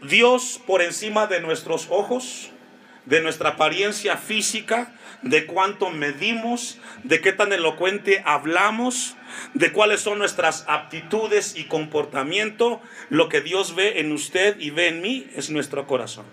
Dios 0.03 0.61
por 0.67 0.83
encima 0.83 1.27
de 1.27 1.41
nuestros 1.41 1.89
ojos, 1.91 2.51
de 3.07 3.21
nuestra 3.21 3.51
apariencia 3.51 4.17
física, 4.17 4.93
de 5.23 5.47
cuánto 5.47 5.91
medimos, 5.91 6.79
de 7.03 7.21
qué 7.21 7.33
tan 7.33 7.53
elocuente 7.53 8.23
hablamos, 8.25 9.17
de 9.55 9.73
cuáles 9.73 10.01
son 10.01 10.19
nuestras 10.19 10.65
aptitudes 10.69 11.57
y 11.57 11.65
comportamiento. 11.65 12.81
Lo 13.09 13.29
que 13.29 13.41
Dios 13.41 13.75
ve 13.75 14.01
en 14.01 14.13
usted 14.13 14.59
y 14.61 14.71
ve 14.71 14.89
en 14.89 15.01
mí 15.01 15.27
es 15.35 15.51
nuestro 15.51 15.87
corazón. 15.87 16.27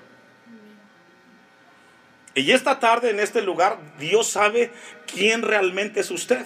Y 2.33 2.51
esta 2.51 2.79
tarde 2.79 3.09
en 3.09 3.19
este 3.19 3.41
lugar 3.41 3.77
Dios 3.99 4.27
sabe 4.27 4.71
quién 5.05 5.41
realmente 5.41 5.99
es 5.99 6.11
usted. 6.11 6.45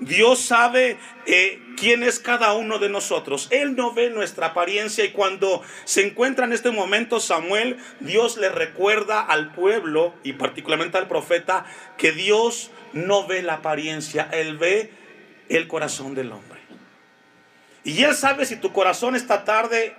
Dios 0.00 0.40
sabe 0.40 0.96
eh, 1.26 1.62
quién 1.76 2.02
es 2.02 2.18
cada 2.18 2.54
uno 2.54 2.78
de 2.78 2.88
nosotros. 2.88 3.48
Él 3.50 3.76
no 3.76 3.92
ve 3.92 4.08
nuestra 4.08 4.48
apariencia 4.48 5.04
y 5.04 5.12
cuando 5.12 5.62
se 5.84 6.06
encuentra 6.06 6.46
en 6.46 6.54
este 6.54 6.70
momento 6.70 7.20
Samuel, 7.20 7.76
Dios 8.00 8.38
le 8.38 8.48
recuerda 8.48 9.20
al 9.20 9.52
pueblo 9.52 10.14
y 10.22 10.32
particularmente 10.32 10.96
al 10.96 11.06
profeta 11.06 11.66
que 11.98 12.12
Dios 12.12 12.70
no 12.94 13.26
ve 13.26 13.42
la 13.42 13.54
apariencia, 13.54 14.28
Él 14.32 14.56
ve 14.56 14.90
el 15.50 15.68
corazón 15.68 16.14
del 16.14 16.32
hombre. 16.32 16.60
Y 17.84 18.02
Él 18.02 18.14
sabe 18.14 18.46
si 18.46 18.56
tu 18.56 18.72
corazón 18.72 19.16
esta 19.16 19.44
tarde 19.44 19.94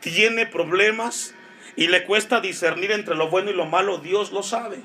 tiene 0.00 0.44
problemas 0.44 1.34
y 1.76 1.88
le 1.88 2.04
cuesta 2.04 2.42
discernir 2.42 2.92
entre 2.92 3.14
lo 3.14 3.28
bueno 3.30 3.50
y 3.50 3.54
lo 3.54 3.64
malo, 3.64 3.98
Dios 3.98 4.32
lo 4.32 4.42
sabe. 4.42 4.78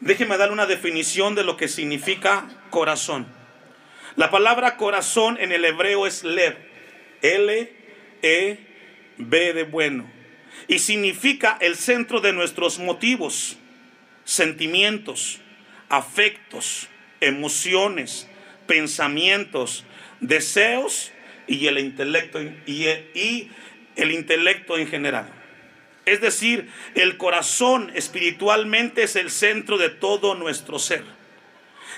Déjeme 0.00 0.36
dar 0.36 0.52
una 0.52 0.66
definición 0.66 1.34
de 1.34 1.42
lo 1.42 1.56
que 1.56 1.66
significa 1.66 2.48
corazón. 2.70 3.41
La 4.16 4.30
palabra 4.30 4.76
corazón 4.76 5.38
en 5.40 5.52
el 5.52 5.64
hebreo 5.64 6.06
es 6.06 6.22
lev, 6.22 6.56
L, 7.22 7.72
E, 8.22 8.58
B 9.16 9.52
de 9.52 9.62
bueno. 9.64 10.10
Y 10.68 10.80
significa 10.80 11.56
el 11.60 11.76
centro 11.76 12.20
de 12.20 12.32
nuestros 12.32 12.78
motivos, 12.78 13.56
sentimientos, 14.24 15.40
afectos, 15.88 16.88
emociones, 17.20 18.28
pensamientos, 18.66 19.84
deseos 20.20 21.10
y 21.46 21.66
el 21.66 21.78
intelecto 21.78 22.40
y 22.66 22.86
el 23.96 24.12
intelecto 24.12 24.76
en 24.76 24.86
general. 24.88 25.32
Es 26.04 26.20
decir, 26.20 26.68
el 26.94 27.16
corazón 27.16 27.90
espiritualmente 27.94 29.04
es 29.04 29.16
el 29.16 29.30
centro 29.30 29.78
de 29.78 29.88
todo 29.88 30.34
nuestro 30.34 30.78
ser 30.78 31.21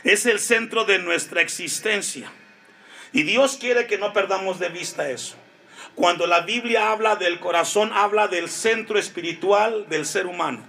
es 0.05 0.27
el 0.27 0.39
centro 0.39 0.85
de 0.85 0.99
nuestra 0.99 1.41
existencia. 1.41 2.31
Y 3.13 3.23
Dios 3.23 3.57
quiere 3.59 3.87
que 3.87 3.99
no 3.99 4.13
perdamos 4.13 4.59
de 4.59 4.69
vista 4.69 5.09
eso. 5.09 5.37
Cuando 5.95 6.27
la 6.27 6.41
Biblia 6.41 6.91
habla 6.91 7.17
del 7.17 7.41
corazón, 7.41 7.91
habla 7.95 8.29
del 8.29 8.49
centro 8.49 8.99
espiritual 8.99 9.89
del 9.89 10.05
ser 10.05 10.27
humano. 10.27 10.63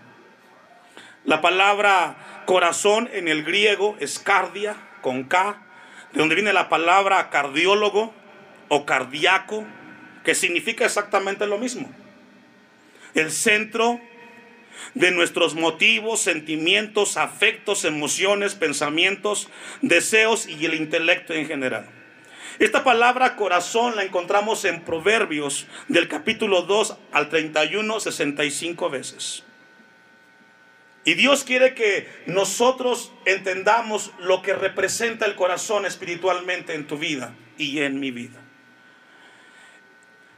La 1.25 1.41
palabra 1.41 2.43
corazón 2.45 3.09
en 3.11 3.27
el 3.27 3.43
griego 3.43 3.97
es 3.99 4.19
cardia, 4.19 4.75
con 5.01 5.23
K, 5.23 5.61
de 6.13 6.19
donde 6.19 6.35
viene 6.35 6.53
la 6.53 6.69
palabra 6.69 7.29
cardiólogo 7.29 8.13
o 8.69 8.85
cardíaco, 8.85 9.65
que 10.23 10.35
significa 10.35 10.85
exactamente 10.85 11.47
lo 11.47 11.57
mismo. 11.57 11.91
El 13.15 13.31
centro 13.31 13.99
de 14.93 15.11
nuestros 15.11 15.55
motivos, 15.55 16.21
sentimientos, 16.21 17.17
afectos, 17.17 17.85
emociones, 17.85 18.55
pensamientos, 18.55 19.49
deseos 19.81 20.47
y 20.47 20.65
el 20.65 20.73
intelecto 20.73 21.33
en 21.33 21.47
general. 21.47 21.89
Esta 22.59 22.83
palabra 22.83 23.35
corazón 23.35 23.97
la 23.97 24.03
encontramos 24.03 24.63
en 24.63 24.81
Proverbios 24.81 25.67
del 25.89 26.07
capítulo 26.07 26.61
2 26.61 26.97
al 27.11 27.29
31, 27.29 27.99
65 27.99 28.89
veces. 28.89 29.43
Y 31.03 31.13
Dios 31.15 31.43
quiere 31.43 31.75
que 31.75 32.07
nosotros 32.25 33.11
entendamos 33.25 34.11
lo 34.19 34.41
que 34.41 34.53
representa 34.53 35.25
el 35.25 35.35
corazón 35.35 35.85
espiritualmente 35.85 36.73
en 36.73 36.87
tu 36.87 36.97
vida 36.97 37.35
y 37.57 37.81
en 37.81 37.99
mi 37.99 38.11
vida. 38.11 38.44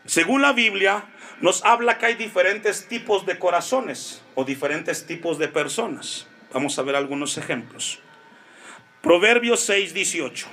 Según 0.08 0.42
la 0.42 0.54
Biblia, 0.54 1.04
nos 1.42 1.64
habla 1.66 1.98
que 1.98 2.08
hay 2.08 2.16
diferentes 2.16 2.88
tipos 2.88 3.26
de 3.26 3.38
corazones 3.38 4.22
o 4.36 4.46
diferentes 4.46 5.06
tipos 5.06 5.38
de 5.38 5.50
personas. 5.50 6.28
Vamos 6.54 6.80
a 6.80 6.82
ver 6.82 6.96
algunos 6.96 7.38
ejemplos. 7.38 8.00
Proverbios 9.02 9.60
6, 9.60 9.94
18. 9.94 10.48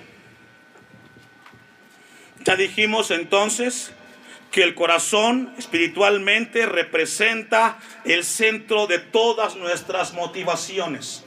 Ya 2.44 2.56
dijimos 2.56 3.12
entonces 3.12 3.92
que 4.50 4.64
el 4.64 4.75
corazón 4.75 5.54
espiritualmente 5.56 6.66
representa 6.66 7.78
el 8.04 8.25
centro 8.25 8.88
de 8.88 8.99
todas 8.99 9.54
nuestras 9.54 10.12
motivaciones. 10.14 11.25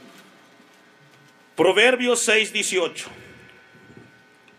Proverbios 1.56 2.20
6, 2.20 2.52
18. 2.52 3.08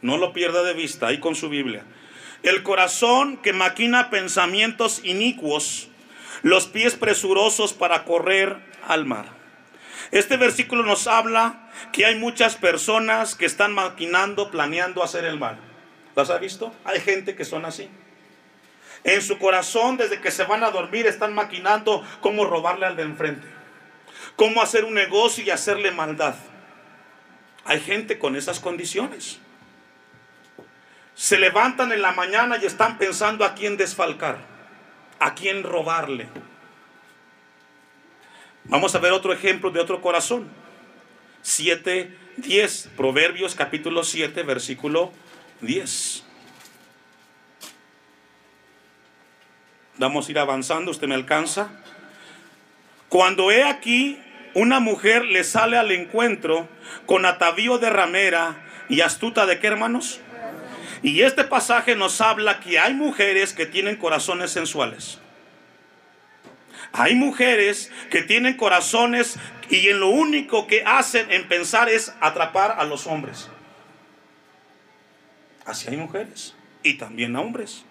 No 0.01 0.17
lo 0.17 0.33
pierda 0.33 0.63
de 0.63 0.73
vista 0.73 1.07
ahí 1.07 1.19
con 1.19 1.35
su 1.35 1.49
Biblia. 1.49 1.85
El 2.43 2.63
corazón 2.63 3.37
que 3.37 3.51
maquina 3.51 4.09
pensamientos 4.09 5.01
inicuos, 5.03 5.89
los 6.41 6.67
pies 6.67 6.95
presurosos 6.95 7.73
para 7.73 8.05
correr 8.05 8.57
al 8.87 9.05
mar. 9.05 9.25
Este 10.11 10.37
versículo 10.37 10.83
nos 10.83 11.07
habla 11.07 11.69
que 11.91 12.05
hay 12.05 12.15
muchas 12.15 12.55
personas 12.55 13.35
que 13.35 13.45
están 13.45 13.73
maquinando, 13.73 14.49
planeando 14.49 15.03
hacer 15.03 15.25
el 15.25 15.37
mal. 15.37 15.59
¿Las 16.15 16.29
ha 16.29 16.37
visto? 16.37 16.73
Hay 16.85 16.99
gente 17.01 17.35
que 17.35 17.45
son 17.45 17.65
así. 17.65 17.89
En 19.03 19.21
su 19.21 19.37
corazón, 19.37 19.97
desde 19.97 20.19
que 20.19 20.31
se 20.31 20.43
van 20.43 20.63
a 20.63 20.71
dormir, 20.71 21.07
están 21.07 21.33
maquinando 21.33 22.03
cómo 22.21 22.45
robarle 22.45 22.85
al 22.85 22.95
de 22.95 23.03
enfrente. 23.03 23.47
Cómo 24.35 24.61
hacer 24.61 24.85
un 24.85 24.93
negocio 24.93 25.43
y 25.43 25.49
hacerle 25.49 25.91
maldad. 25.91 26.35
Hay 27.65 27.79
gente 27.79 28.17
con 28.17 28.35
esas 28.35 28.59
condiciones. 28.59 29.39
Se 31.19 31.37
levantan 31.37 31.91
en 31.91 32.01
la 32.01 32.13
mañana 32.13 32.57
y 32.61 32.65
están 32.65 32.97
pensando 32.97 33.43
a 33.43 33.53
quién 33.53 33.75
desfalcar, 33.75 34.37
a 35.19 35.35
quién 35.35 35.63
robarle. 35.63 36.29
Vamos 38.63 38.95
a 38.95 38.99
ver 38.99 39.11
otro 39.11 39.33
ejemplo 39.33 39.69
de 39.69 39.81
otro 39.81 39.99
corazón. 39.99 40.47
7, 41.41 42.17
10. 42.37 42.91
Proverbios 42.95 43.53
capítulo 43.53 44.05
7, 44.05 44.43
versículo 44.43 45.11
10. 45.59 46.23
Vamos 49.97 50.25
a 50.25 50.31
ir 50.31 50.39
avanzando, 50.39 50.89
usted 50.89 51.09
me 51.09 51.15
alcanza. 51.15 51.69
Cuando 53.09 53.51
he 53.51 53.65
aquí, 53.65 54.17
una 54.53 54.79
mujer 54.79 55.25
le 55.25 55.43
sale 55.43 55.77
al 55.77 55.91
encuentro 55.91 56.69
con 57.05 57.25
atavío 57.25 57.77
de 57.77 57.89
ramera 57.89 58.63
y 58.87 59.01
astuta 59.01 59.45
de 59.45 59.59
qué 59.59 59.67
hermanos? 59.67 60.21
Y 61.01 61.21
este 61.21 61.43
pasaje 61.43 61.95
nos 61.95 62.19
habla 62.21 62.59
que 62.59 62.79
hay 62.79 62.93
mujeres 62.93 63.53
que 63.53 63.65
tienen 63.65 63.95
corazones 63.95 64.51
sensuales. 64.51 65.19
Hay 66.91 67.15
mujeres 67.15 67.91
que 68.09 68.23
tienen 68.23 68.57
corazones 68.57 69.37
y 69.69 69.89
en 69.89 69.99
lo 69.99 70.09
único 70.09 70.67
que 70.67 70.83
hacen 70.85 71.31
en 71.31 71.47
pensar 71.47 71.89
es 71.89 72.13
atrapar 72.19 72.75
a 72.79 72.83
los 72.83 73.07
hombres. 73.07 73.49
Así 75.65 75.87
hay 75.87 75.97
mujeres 75.97 76.55
y 76.83 76.95
también 76.95 77.35
hombres 77.35 77.85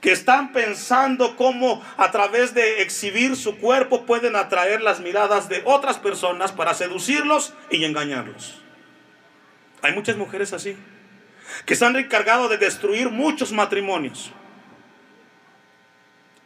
que 0.00 0.12
están 0.12 0.52
pensando 0.52 1.36
cómo 1.36 1.82
a 1.96 2.10
través 2.10 2.54
de 2.54 2.82
exhibir 2.82 3.36
su 3.36 3.58
cuerpo 3.58 4.06
pueden 4.06 4.36
atraer 4.36 4.80
las 4.80 5.00
miradas 5.00 5.48
de 5.48 5.62
otras 5.64 5.98
personas 5.98 6.52
para 6.52 6.74
seducirlos 6.74 7.54
y 7.70 7.84
engañarlos. 7.84 8.60
Hay 9.82 9.94
muchas 9.94 10.16
mujeres 10.16 10.52
así, 10.52 10.76
que 11.64 11.76
se 11.76 11.84
han 11.84 11.96
encargado 11.96 12.48
de 12.48 12.58
destruir 12.58 13.10
muchos 13.10 13.52
matrimonios. 13.52 14.32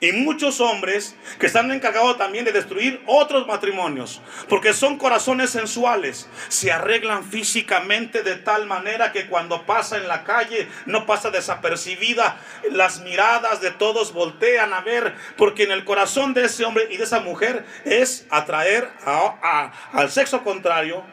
Y 0.03 0.11
muchos 0.11 0.61
hombres 0.61 1.15
que 1.39 1.47
están 1.47 1.71
encargados 1.71 2.19
también 2.19 2.45
de 2.45 2.51
destruir 2.51 3.01
otros 3.07 3.47
matrimonios. 3.47 4.21
Porque 4.49 4.73
son 4.73 4.99
corazones 4.99 5.51
sensuales. 5.51 6.29
Se 6.49 6.73
arreglan 6.73 7.23
físicamente 7.23 8.25
de 8.25 8.35
tal 8.35 8.67
manera 8.67 9.13
que 9.13 9.29
cuando 9.29 9.65
pasa 9.65 9.99
en 9.99 10.09
la 10.09 10.25
calle 10.25 10.67
no 10.87 11.07
pasa 11.07 11.31
desapercibida. 11.31 12.37
Las 12.73 13.03
miradas 13.03 13.61
de 13.61 13.71
todos 13.71 14.13
voltean 14.13 14.75
a 14.75 14.81
ver. 14.81 15.15
Porque 15.37 15.63
en 15.63 15.71
el 15.71 15.85
corazón 15.85 16.35
de 16.35 16.47
ese 16.47 16.65
hombre 16.65 16.89
y 16.91 16.97
de 16.97 17.05
esa 17.05 17.21
mujer 17.21 17.65
es 17.85 18.27
atraer 18.29 18.91
al 19.05 20.11
sexo 20.11 20.43
contrario 20.43 21.05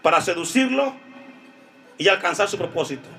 para 0.00 0.20
seducirlo 0.20 0.94
y 1.98 2.06
alcanzar 2.06 2.46
su 2.46 2.56
propósito. 2.56 3.17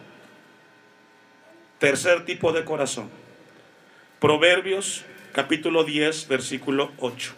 Tercer 1.79 2.25
tipo 2.25 2.51
de 2.51 2.65
corazón 2.65 3.09
Proverbios 4.19 5.05
capítulo 5.31 5.85
10, 5.85 6.27
versículo 6.27 6.91
8. 6.97 7.33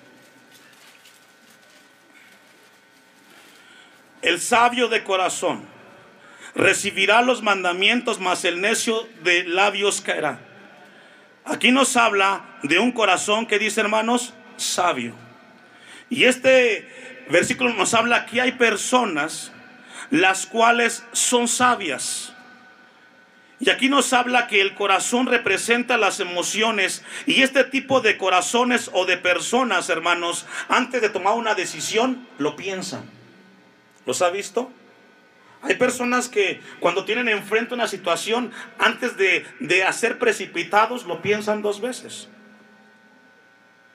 El 4.24 4.40
sabio 4.40 4.88
de 4.88 5.04
corazón 5.04 5.64
recibirá 6.56 7.22
los 7.22 7.44
mandamientos, 7.44 8.20
mas 8.20 8.46
el 8.46 8.62
necio 8.62 9.08
de 9.24 9.44
labios 9.44 10.02
caerá. 10.02 10.40
Aquí 11.46 11.72
nos 11.72 11.96
habla 11.96 12.58
de 12.64 12.80
un 12.80 12.92
corazón 12.92 13.46
que 13.46 13.60
dice, 13.60 13.82
hermanos, 13.82 14.34
sabio. 14.58 15.14
Y 16.10 16.24
este 16.24 17.26
versículo 17.30 17.74
nos 17.74 17.94
habla 17.94 18.26
que 18.26 18.42
hay 18.42 18.54
personas 18.54 19.52
las 20.10 20.46
cuales 20.46 21.04
son 21.12 21.48
sabias. 21.48 22.31
Y 23.62 23.70
aquí 23.70 23.90
nos 23.90 24.12
habla 24.12 24.48
que 24.48 24.60
el 24.60 24.74
corazón 24.74 25.28
representa 25.28 25.96
las 25.98 26.20
emociones 26.20 27.04
y 27.28 27.44
este 27.44 27.64
tipo 27.64 28.02
de 28.02 28.18
corazones 28.18 28.90
o 28.92 29.06
de 29.06 29.18
personas, 29.18 29.88
hermanos, 29.90 30.48
antes 30.68 31.00
de 31.00 31.10
tomar 31.10 31.36
una 31.36 31.54
decisión, 31.54 32.28
lo 32.40 32.56
piensan. 32.56 33.04
¿Los 34.08 34.24
ha 34.24 34.32
visto? 34.32 34.72
Hay 35.62 35.76
personas 35.76 36.28
que 36.28 36.60
cuando 36.80 37.06
tienen 37.06 37.30
enfrente 37.30 37.76
una 37.76 37.88
situación, 37.88 38.52
antes 38.80 39.16
de, 39.16 39.46
de 39.60 39.84
hacer 39.84 40.18
precipitados, 40.18 41.06
lo 41.06 41.22
piensan 41.22 41.62
dos 41.62 41.82
veces. 41.82 42.30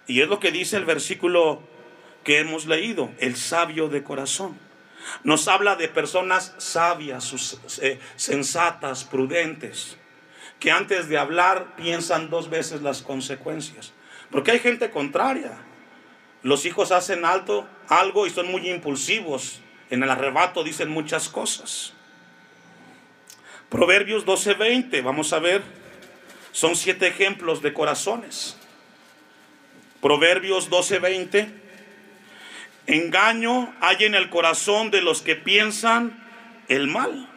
Y 0.07 0.21
es 0.21 0.29
lo 0.29 0.39
que 0.39 0.53
dice 0.53 0.77
el 0.77 0.85
versículo 0.85 1.61
que 2.23 2.39
hemos 2.39 2.67
leído, 2.67 3.11
el 3.19 3.35
sabio 3.35 3.89
de 3.89 4.05
corazón. 4.05 4.66
Nos 5.25 5.49
habla 5.49 5.77
de 5.77 5.89
personas 5.89 6.55
sabias, 6.59 7.59
eh, 7.81 8.01
sensatas, 8.17 9.05
prudentes, 9.05 9.97
que 10.61 10.71
antes 10.71 11.09
de 11.09 11.19
hablar 11.19 11.77
piensan 11.77 12.31
dos 12.31 12.51
veces 12.51 12.83
las 12.83 13.03
consecuencias. 13.03 13.93
Porque 14.31 14.53
hay 14.53 14.59
gente 14.59 14.91
contraria. 14.91 15.59
Los 16.43 16.67
hijos 16.67 16.93
hacen 16.93 17.25
alto 17.25 17.67
algo 17.89 18.27
y 18.27 18.31
son 18.31 18.51
muy 18.51 18.69
impulsivos. 18.69 19.61
En 19.91 20.03
el 20.03 20.11
arrebato 20.11 20.65
dicen 20.65 20.91
muchas 20.91 21.29
cosas. 21.29 21.93
Proverbios 23.69 24.25
12:20, 24.25 25.03
vamos 25.03 25.33
a 25.33 25.39
ver. 25.39 25.63
Son 26.53 26.75
siete 26.75 27.07
ejemplos 27.07 27.63
de 27.63 27.73
corazones. 27.73 28.57
Proverbios 30.01 30.71
12:20 30.71 31.66
Engaño 32.87 33.75
hay 33.81 34.05
en 34.05 34.15
el 34.15 34.31
corazón 34.31 34.91
de 34.91 35.03
los 35.03 35.23
que 35.23 35.35
piensan 35.35 36.23
el 36.69 36.87
mal. 36.87 37.29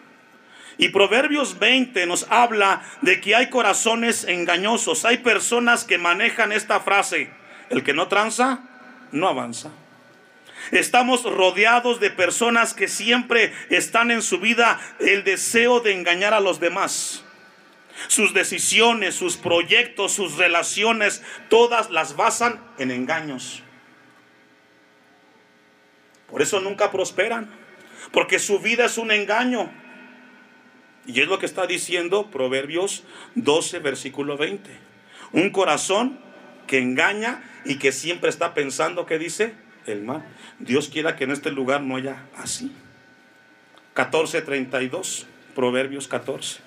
Y 0.77 0.89
Proverbios 0.89 1.59
20 1.59 2.05
nos 2.05 2.25
habla 2.29 2.83
de 3.01 3.19
que 3.19 3.35
hay 3.35 3.49
corazones 3.49 4.23
engañosos. 4.23 5.05
Hay 5.05 5.17
personas 5.17 5.83
que 5.83 5.97
manejan 5.97 6.51
esta 6.51 6.79
frase. 6.79 7.31
El 7.69 7.83
que 7.83 7.93
no 7.93 8.07
tranza, 8.07 8.61
no 9.11 9.27
avanza. 9.27 9.71
Estamos 10.71 11.23
rodeados 11.23 11.99
de 11.99 12.11
personas 12.11 12.73
que 12.73 12.87
siempre 12.87 13.53
están 13.69 14.11
en 14.11 14.21
su 14.21 14.39
vida 14.39 14.79
el 14.99 15.23
deseo 15.23 15.79
de 15.79 15.93
engañar 15.93 16.33
a 16.33 16.39
los 16.39 16.59
demás. 16.59 17.23
Sus 18.07 18.33
decisiones, 18.33 19.15
sus 19.15 19.35
proyectos, 19.35 20.13
sus 20.13 20.37
relaciones, 20.37 21.23
todas 21.49 21.89
las 21.89 22.15
basan 22.15 22.61
en 22.77 22.91
engaños. 22.91 23.63
Por 26.29 26.41
eso 26.41 26.59
nunca 26.59 26.91
prosperan. 26.91 27.49
Porque 28.11 28.39
su 28.39 28.59
vida 28.59 28.85
es 28.85 28.97
un 28.97 29.11
engaño. 29.11 29.71
Y 31.05 31.21
es 31.21 31.27
lo 31.27 31.39
que 31.39 31.45
está 31.45 31.65
diciendo 31.65 32.29
Proverbios 32.29 33.03
12, 33.35 33.79
versículo 33.79 34.37
20. 34.37 34.69
Un 35.31 35.49
corazón 35.49 36.19
que 36.67 36.79
engaña 36.79 37.43
y 37.65 37.77
que 37.77 37.91
siempre 37.91 38.29
está 38.29 38.53
pensando 38.53 39.05
que 39.05 39.17
dice 39.17 39.53
el 39.85 40.03
mal. 40.03 40.23
Dios 40.59 40.89
quiera 40.89 41.15
que 41.15 41.23
en 41.23 41.31
este 41.31 41.51
lugar 41.51 41.81
no 41.81 41.95
haya 41.95 42.25
así. 42.37 42.71
14:32, 43.95 45.25
Proverbios 45.55 46.07
14. 46.07 46.61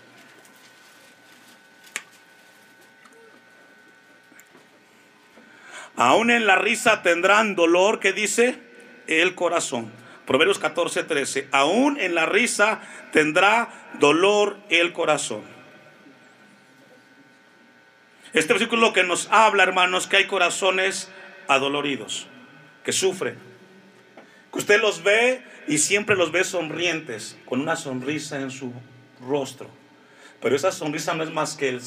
Aún 5.96 6.30
en 6.30 6.46
la 6.46 6.56
risa 6.56 7.02
tendrán 7.02 7.54
dolor 7.54 8.00
que 8.00 8.12
dice 8.12 8.58
el 9.06 9.34
corazón. 9.34 9.90
Proverbios 10.26 10.58
14, 10.58 11.04
13. 11.04 11.48
Aún 11.50 11.98
en 11.98 12.14
la 12.14 12.26
risa 12.26 12.80
tendrá 13.12 13.90
dolor 13.98 14.56
el 14.68 14.92
corazón. 14.92 15.42
Este 18.32 18.52
versículo 18.52 18.92
que 18.92 19.02
nos 19.02 19.28
habla, 19.30 19.62
hermanos, 19.62 20.06
que 20.06 20.16
hay 20.16 20.26
corazones 20.26 21.10
adoloridos, 21.48 22.26
que 22.84 22.92
sufren. 22.92 23.36
Que 24.50 24.58
usted 24.58 24.80
los 24.80 25.02
ve 25.02 25.42
y 25.68 25.78
siempre 25.78 26.16
los 26.16 26.32
ve 26.32 26.44
sonrientes, 26.44 27.36
con 27.44 27.60
una 27.60 27.76
sonrisa 27.76 28.40
en 28.40 28.50
su 28.50 28.72
rostro. 29.20 29.68
Pero 30.40 30.56
esa 30.56 30.72
sonrisa 30.72 31.14
no 31.14 31.22
es 31.22 31.30
más 31.30 31.56
que 31.56 31.68
el, 31.68 31.80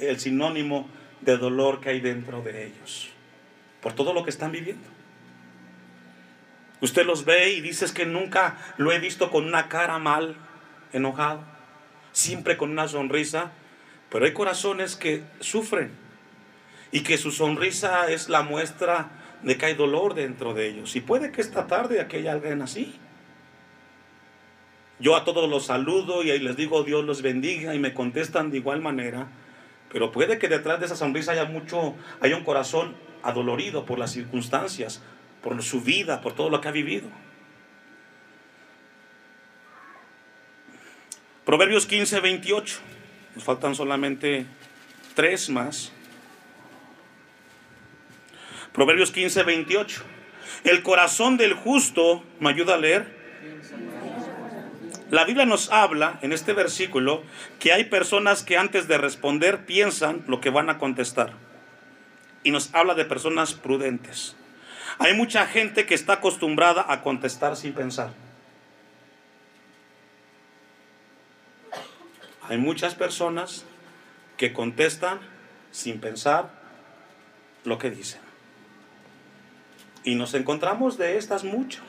el 0.00 0.20
sinónimo 0.20 0.88
de 1.20 1.36
dolor 1.36 1.80
que 1.80 1.90
hay 1.90 2.00
dentro 2.00 2.42
de 2.42 2.66
ellos, 2.66 3.08
por 3.80 3.92
todo 3.92 4.12
lo 4.12 4.24
que 4.24 4.30
están 4.30 4.52
viviendo. 4.52 4.93
Usted 6.80 7.06
los 7.06 7.24
ve 7.24 7.52
y 7.52 7.60
dice 7.60 7.86
que 7.94 8.06
nunca 8.06 8.58
lo 8.76 8.92
he 8.92 8.98
visto 8.98 9.30
con 9.30 9.44
una 9.44 9.68
cara 9.68 9.98
mal, 9.98 10.36
enojado, 10.92 11.42
siempre 12.12 12.56
con 12.56 12.70
una 12.70 12.88
sonrisa. 12.88 13.52
Pero 14.10 14.26
hay 14.26 14.32
corazones 14.32 14.96
que 14.96 15.22
sufren 15.40 15.92
y 16.92 17.00
que 17.00 17.18
su 17.18 17.32
sonrisa 17.32 18.10
es 18.10 18.28
la 18.28 18.42
muestra 18.42 19.10
de 19.42 19.58
que 19.58 19.66
hay 19.66 19.74
dolor 19.74 20.14
dentro 20.14 20.54
de 20.54 20.68
ellos. 20.68 20.94
Y 20.96 21.00
puede 21.00 21.32
que 21.32 21.40
esta 21.40 21.66
tarde 21.66 22.00
aquí 22.00 22.16
haya 22.16 22.32
alguien 22.32 22.62
así. 22.62 22.94
Yo 25.00 25.16
a 25.16 25.24
todos 25.24 25.50
los 25.50 25.66
saludo 25.66 26.22
y 26.22 26.38
les 26.38 26.56
digo 26.56 26.84
Dios 26.84 27.04
los 27.04 27.20
bendiga 27.20 27.74
y 27.74 27.78
me 27.78 27.94
contestan 27.94 28.50
de 28.50 28.58
igual 28.58 28.80
manera. 28.80 29.26
Pero 29.90 30.12
puede 30.12 30.38
que 30.38 30.48
detrás 30.48 30.80
de 30.80 30.86
esa 30.86 30.96
sonrisa 30.96 31.32
haya 31.32 31.44
mucho, 31.44 31.94
haya 32.20 32.36
un 32.36 32.44
corazón 32.44 32.94
adolorido 33.22 33.86
por 33.86 33.98
las 33.98 34.12
circunstancias, 34.12 35.02
por 35.44 35.62
su 35.62 35.82
vida, 35.82 36.22
por 36.22 36.34
todo 36.34 36.48
lo 36.48 36.62
que 36.62 36.68
ha 36.68 36.72
vivido. 36.72 37.06
Proverbios 41.44 41.84
15, 41.84 42.20
28. 42.20 42.80
Nos 43.34 43.44
faltan 43.44 43.74
solamente 43.74 44.46
tres 45.14 45.50
más. 45.50 45.92
Proverbios 48.72 49.10
15, 49.10 49.42
28. 49.42 50.02
El 50.64 50.82
corazón 50.82 51.36
del 51.36 51.52
justo, 51.52 52.24
¿me 52.40 52.48
ayuda 52.48 52.76
a 52.76 52.78
leer? 52.78 53.22
La 55.10 55.26
Biblia 55.26 55.44
nos 55.44 55.70
habla 55.70 56.18
en 56.22 56.32
este 56.32 56.54
versículo 56.54 57.22
que 57.58 57.74
hay 57.74 57.84
personas 57.84 58.42
que 58.42 58.56
antes 58.56 58.88
de 58.88 58.96
responder 58.96 59.66
piensan 59.66 60.24
lo 60.26 60.40
que 60.40 60.48
van 60.48 60.70
a 60.70 60.78
contestar. 60.78 61.34
Y 62.42 62.50
nos 62.50 62.74
habla 62.74 62.94
de 62.94 63.04
personas 63.04 63.52
prudentes. 63.52 64.36
Hay 64.98 65.14
mucha 65.14 65.46
gente 65.46 65.86
que 65.86 65.94
está 65.94 66.14
acostumbrada 66.14 66.84
a 66.88 67.02
contestar 67.02 67.56
sin 67.56 67.72
pensar. 67.72 68.10
Hay 72.48 72.58
muchas 72.58 72.94
personas 72.94 73.64
que 74.36 74.52
contestan 74.52 75.20
sin 75.70 76.00
pensar 76.00 76.50
lo 77.64 77.78
que 77.78 77.90
dicen. 77.90 78.20
Y 80.04 80.14
nos 80.14 80.34
encontramos 80.34 80.98
de 80.98 81.16
estas 81.16 81.44
muchas. 81.44 81.84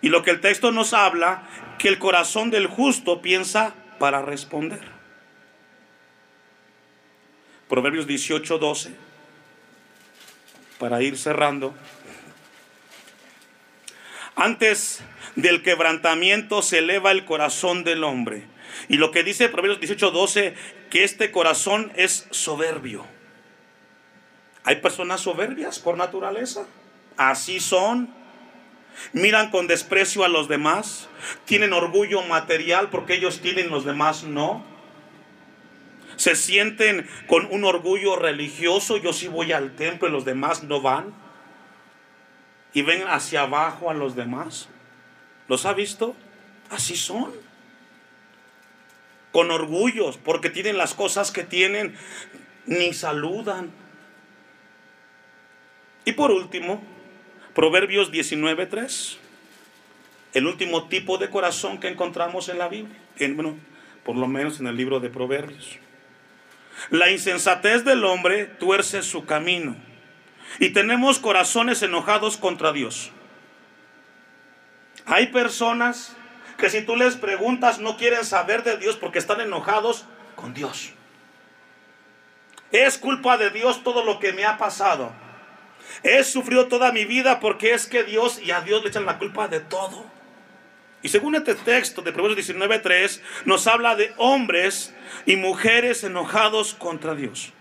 Y 0.00 0.10
lo 0.10 0.22
que 0.22 0.30
el 0.30 0.40
texto 0.40 0.70
nos 0.70 0.94
habla, 0.94 1.42
que 1.78 1.88
el 1.88 1.98
corazón 1.98 2.50
del 2.50 2.68
justo 2.68 3.20
piensa 3.20 3.74
para 3.98 4.22
responder. 4.22 4.82
Proverbios 7.68 8.06
18, 8.06 8.58
12, 8.58 9.07
para 10.78 11.02
ir 11.02 11.18
cerrando. 11.18 11.74
Antes 14.36 15.00
del 15.36 15.62
quebrantamiento 15.62 16.62
se 16.62 16.78
eleva 16.78 17.10
el 17.10 17.24
corazón 17.24 17.84
del 17.84 18.04
hombre. 18.04 18.44
Y 18.88 18.96
lo 18.96 19.10
que 19.10 19.24
dice 19.24 19.48
Proverbios 19.48 19.80
18, 19.80 20.10
12, 20.10 20.54
que 20.90 21.04
este 21.04 21.30
corazón 21.30 21.92
es 21.96 22.26
soberbio. 22.30 23.04
Hay 24.64 24.76
personas 24.76 25.22
soberbias 25.22 25.78
por 25.78 25.96
naturaleza. 25.96 26.66
Así 27.16 27.58
son. 27.58 28.14
Miran 29.12 29.50
con 29.50 29.66
desprecio 29.66 30.24
a 30.24 30.28
los 30.28 30.48
demás. 30.48 31.08
Tienen 31.44 31.72
orgullo 31.72 32.22
material 32.22 32.90
porque 32.90 33.14
ellos 33.14 33.40
tienen, 33.40 33.70
los 33.70 33.84
demás 33.84 34.24
no. 34.24 34.64
Se 36.18 36.34
sienten 36.34 37.08
con 37.28 37.46
un 37.46 37.64
orgullo 37.64 38.16
religioso. 38.16 38.96
Yo 38.96 39.12
sí 39.12 39.28
voy 39.28 39.52
al 39.52 39.76
templo 39.76 40.08
y 40.08 40.10
los 40.10 40.24
demás 40.24 40.64
no 40.64 40.80
van. 40.80 41.14
Y 42.74 42.82
ven 42.82 43.04
hacia 43.06 43.42
abajo 43.42 43.88
a 43.88 43.94
los 43.94 44.16
demás. 44.16 44.68
¿Los 45.46 45.64
ha 45.64 45.72
visto? 45.72 46.16
Así 46.70 46.96
son. 46.96 47.32
Con 49.30 49.52
orgullos 49.52 50.18
porque 50.18 50.50
tienen 50.50 50.76
las 50.76 50.92
cosas 50.92 51.30
que 51.30 51.44
tienen. 51.44 51.94
Ni 52.66 52.92
saludan. 52.94 53.70
Y 56.04 56.12
por 56.12 56.32
último, 56.32 56.82
Proverbios 57.54 58.10
19.3. 58.10 59.18
El 60.34 60.46
último 60.48 60.88
tipo 60.88 61.16
de 61.16 61.30
corazón 61.30 61.78
que 61.78 61.86
encontramos 61.86 62.48
en 62.48 62.58
la 62.58 62.68
Biblia. 62.68 62.98
bueno, 63.34 63.56
por 64.04 64.16
lo 64.16 64.26
menos 64.26 64.58
en 64.58 64.66
el 64.66 64.76
libro 64.76 64.98
de 64.98 65.10
Proverbios. 65.10 65.78
La 66.90 67.10
insensatez 67.10 67.84
del 67.84 68.04
hombre 68.04 68.46
tuerce 68.46 69.02
su 69.02 69.24
camino. 69.24 69.76
Y 70.58 70.70
tenemos 70.70 71.18
corazones 71.18 71.82
enojados 71.82 72.36
contra 72.36 72.72
Dios. 72.72 73.10
Hay 75.06 75.28
personas 75.28 76.16
que 76.56 76.70
si 76.70 76.82
tú 76.82 76.96
les 76.96 77.16
preguntas 77.16 77.78
no 77.78 77.96
quieren 77.96 78.24
saber 78.24 78.62
de 78.62 78.76
Dios 78.76 78.96
porque 78.96 79.18
están 79.18 79.40
enojados 79.40 80.04
con 80.34 80.54
Dios. 80.54 80.92
Es 82.72 82.98
culpa 82.98 83.38
de 83.38 83.50
Dios 83.50 83.82
todo 83.82 84.04
lo 84.04 84.18
que 84.18 84.32
me 84.32 84.44
ha 84.44 84.58
pasado. 84.58 85.12
He 86.02 86.22
sufrido 86.24 86.68
toda 86.68 86.92
mi 86.92 87.04
vida 87.04 87.40
porque 87.40 87.72
es 87.72 87.86
que 87.86 88.04
Dios 88.04 88.40
y 88.40 88.50
a 88.50 88.60
Dios 88.60 88.82
le 88.82 88.90
echan 88.90 89.06
la 89.06 89.18
culpa 89.18 89.48
de 89.48 89.60
todo. 89.60 90.04
Y 91.02 91.08
según 91.08 91.36
este 91.36 91.54
texto 91.54 92.02
de 92.02 92.12
Proverbios 92.12 92.48
19:3, 92.48 93.22
nos 93.44 93.66
habla 93.66 93.94
de 93.94 94.12
hombres 94.16 94.94
y 95.26 95.36
mujeres 95.36 96.02
enojados 96.04 96.74
contra 96.74 97.14
Dios. 97.14 97.52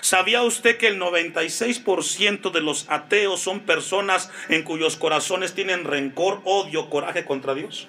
¿Sabía 0.00 0.42
usted 0.42 0.76
que 0.76 0.86
el 0.86 0.98
96% 0.98 2.50
de 2.50 2.60
los 2.60 2.86
ateos 2.88 3.40
son 3.40 3.60
personas 3.60 4.30
en 4.48 4.62
cuyos 4.62 4.96
corazones 4.96 5.54
tienen 5.54 5.84
rencor, 5.84 6.40
odio, 6.44 6.88
coraje 6.88 7.24
contra 7.24 7.54
Dios? 7.54 7.88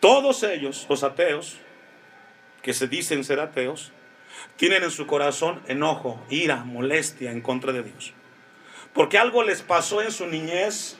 Todos 0.00 0.42
ellos, 0.42 0.86
los 0.88 1.02
ateos, 1.02 1.56
que 2.62 2.74
se 2.74 2.86
dicen 2.86 3.24
ser 3.24 3.40
ateos, 3.40 3.92
tienen 4.56 4.82
en 4.84 4.90
su 4.90 5.06
corazón 5.06 5.62
enojo, 5.66 6.24
ira, 6.30 6.64
molestia 6.64 7.32
en 7.32 7.40
contra 7.40 7.72
de 7.72 7.82
Dios. 7.82 8.12
Porque 8.92 9.18
algo 9.18 9.42
les 9.42 9.62
pasó 9.62 10.02
en 10.02 10.12
su 10.12 10.26
niñez, 10.26 10.96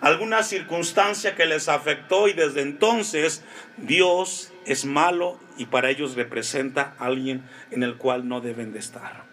alguna 0.00 0.42
circunstancia 0.42 1.34
que 1.34 1.46
les 1.46 1.68
afectó 1.68 2.28
y 2.28 2.32
desde 2.32 2.62
entonces 2.62 3.44
Dios 3.76 4.52
es 4.66 4.84
malo 4.84 5.40
y 5.56 5.66
para 5.66 5.90
ellos 5.90 6.14
representa 6.14 6.94
a 6.98 7.06
alguien 7.06 7.42
en 7.70 7.82
el 7.82 7.96
cual 7.96 8.28
no 8.28 8.40
deben 8.40 8.72
de 8.72 8.78
estar. 8.78 9.24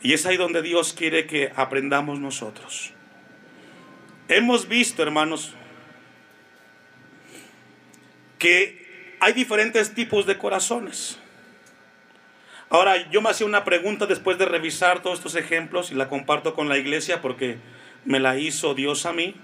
Y 0.00 0.12
es 0.12 0.26
ahí 0.26 0.36
donde 0.36 0.62
Dios 0.62 0.92
quiere 0.92 1.26
que 1.26 1.52
aprendamos 1.56 2.20
nosotros. 2.20 2.92
Hemos 4.28 4.68
visto, 4.68 5.02
hermanos, 5.02 5.54
que 8.38 9.16
hay 9.20 9.32
diferentes 9.32 9.94
tipos 9.94 10.26
de 10.26 10.36
corazones. 10.36 11.18
Ahora, 12.68 13.10
yo 13.10 13.22
me 13.22 13.30
hacía 13.30 13.46
una 13.46 13.64
pregunta 13.64 14.06
después 14.06 14.36
de 14.36 14.46
revisar 14.46 15.00
todos 15.00 15.18
estos 15.18 15.36
ejemplos 15.36 15.90
y 15.90 15.94
la 15.94 16.08
comparto 16.08 16.54
con 16.54 16.68
la 16.68 16.76
iglesia 16.76 17.22
porque 17.22 17.58
me 18.04 18.20
la 18.20 18.38
hizo 18.38 18.74
Dios 18.74 19.06
a 19.06 19.12
mí. 19.12 19.34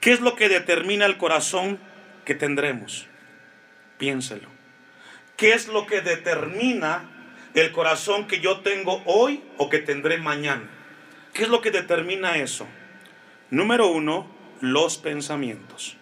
¿Qué 0.00 0.12
es 0.12 0.20
lo 0.20 0.36
que 0.36 0.48
determina 0.48 1.06
el 1.06 1.16
corazón 1.16 1.78
que 2.24 2.34
tendremos? 2.34 3.06
Piénselo. 3.98 4.48
¿Qué 5.36 5.52
es 5.52 5.68
lo 5.68 5.86
que 5.86 6.00
determina 6.00 7.08
el 7.54 7.72
corazón 7.72 8.26
que 8.26 8.40
yo 8.40 8.60
tengo 8.60 9.02
hoy 9.06 9.42
o 9.56 9.68
que 9.68 9.78
tendré 9.78 10.18
mañana? 10.18 10.68
¿Qué 11.32 11.44
es 11.44 11.48
lo 11.48 11.60
que 11.60 11.70
determina 11.70 12.36
eso? 12.38 12.66
Número 13.50 13.88
uno, 13.88 14.30
los 14.60 14.98
pensamientos. 14.98 15.96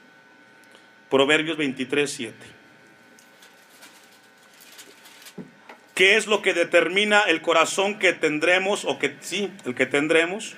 Proverbios 1.10 1.56
23, 1.56 2.10
7. 2.10 2.34
¿Qué 5.94 6.16
es 6.16 6.26
lo 6.26 6.42
que 6.42 6.52
determina 6.52 7.20
el 7.22 7.40
corazón 7.40 7.98
que 7.98 8.12
tendremos 8.12 8.84
o 8.84 8.98
que 8.98 9.16
sí, 9.20 9.50
el 9.64 9.74
que 9.74 9.86
tendremos? 9.86 10.56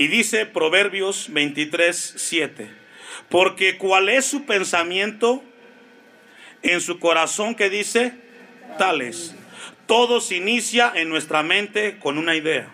Y 0.00 0.08
dice 0.08 0.46
Proverbios 0.46 1.26
23, 1.28 2.14
7. 2.16 2.70
Porque 3.28 3.76
cuál 3.76 4.08
es 4.08 4.24
su 4.24 4.46
pensamiento 4.46 5.44
en 6.62 6.80
su 6.80 6.98
corazón 6.98 7.54
que 7.54 7.68
dice, 7.68 8.14
tales. 8.78 9.36
Todo 9.84 10.22
se 10.22 10.36
inicia 10.36 10.90
en 10.94 11.10
nuestra 11.10 11.42
mente 11.42 11.98
con 11.98 12.16
una 12.16 12.34
idea. 12.34 12.72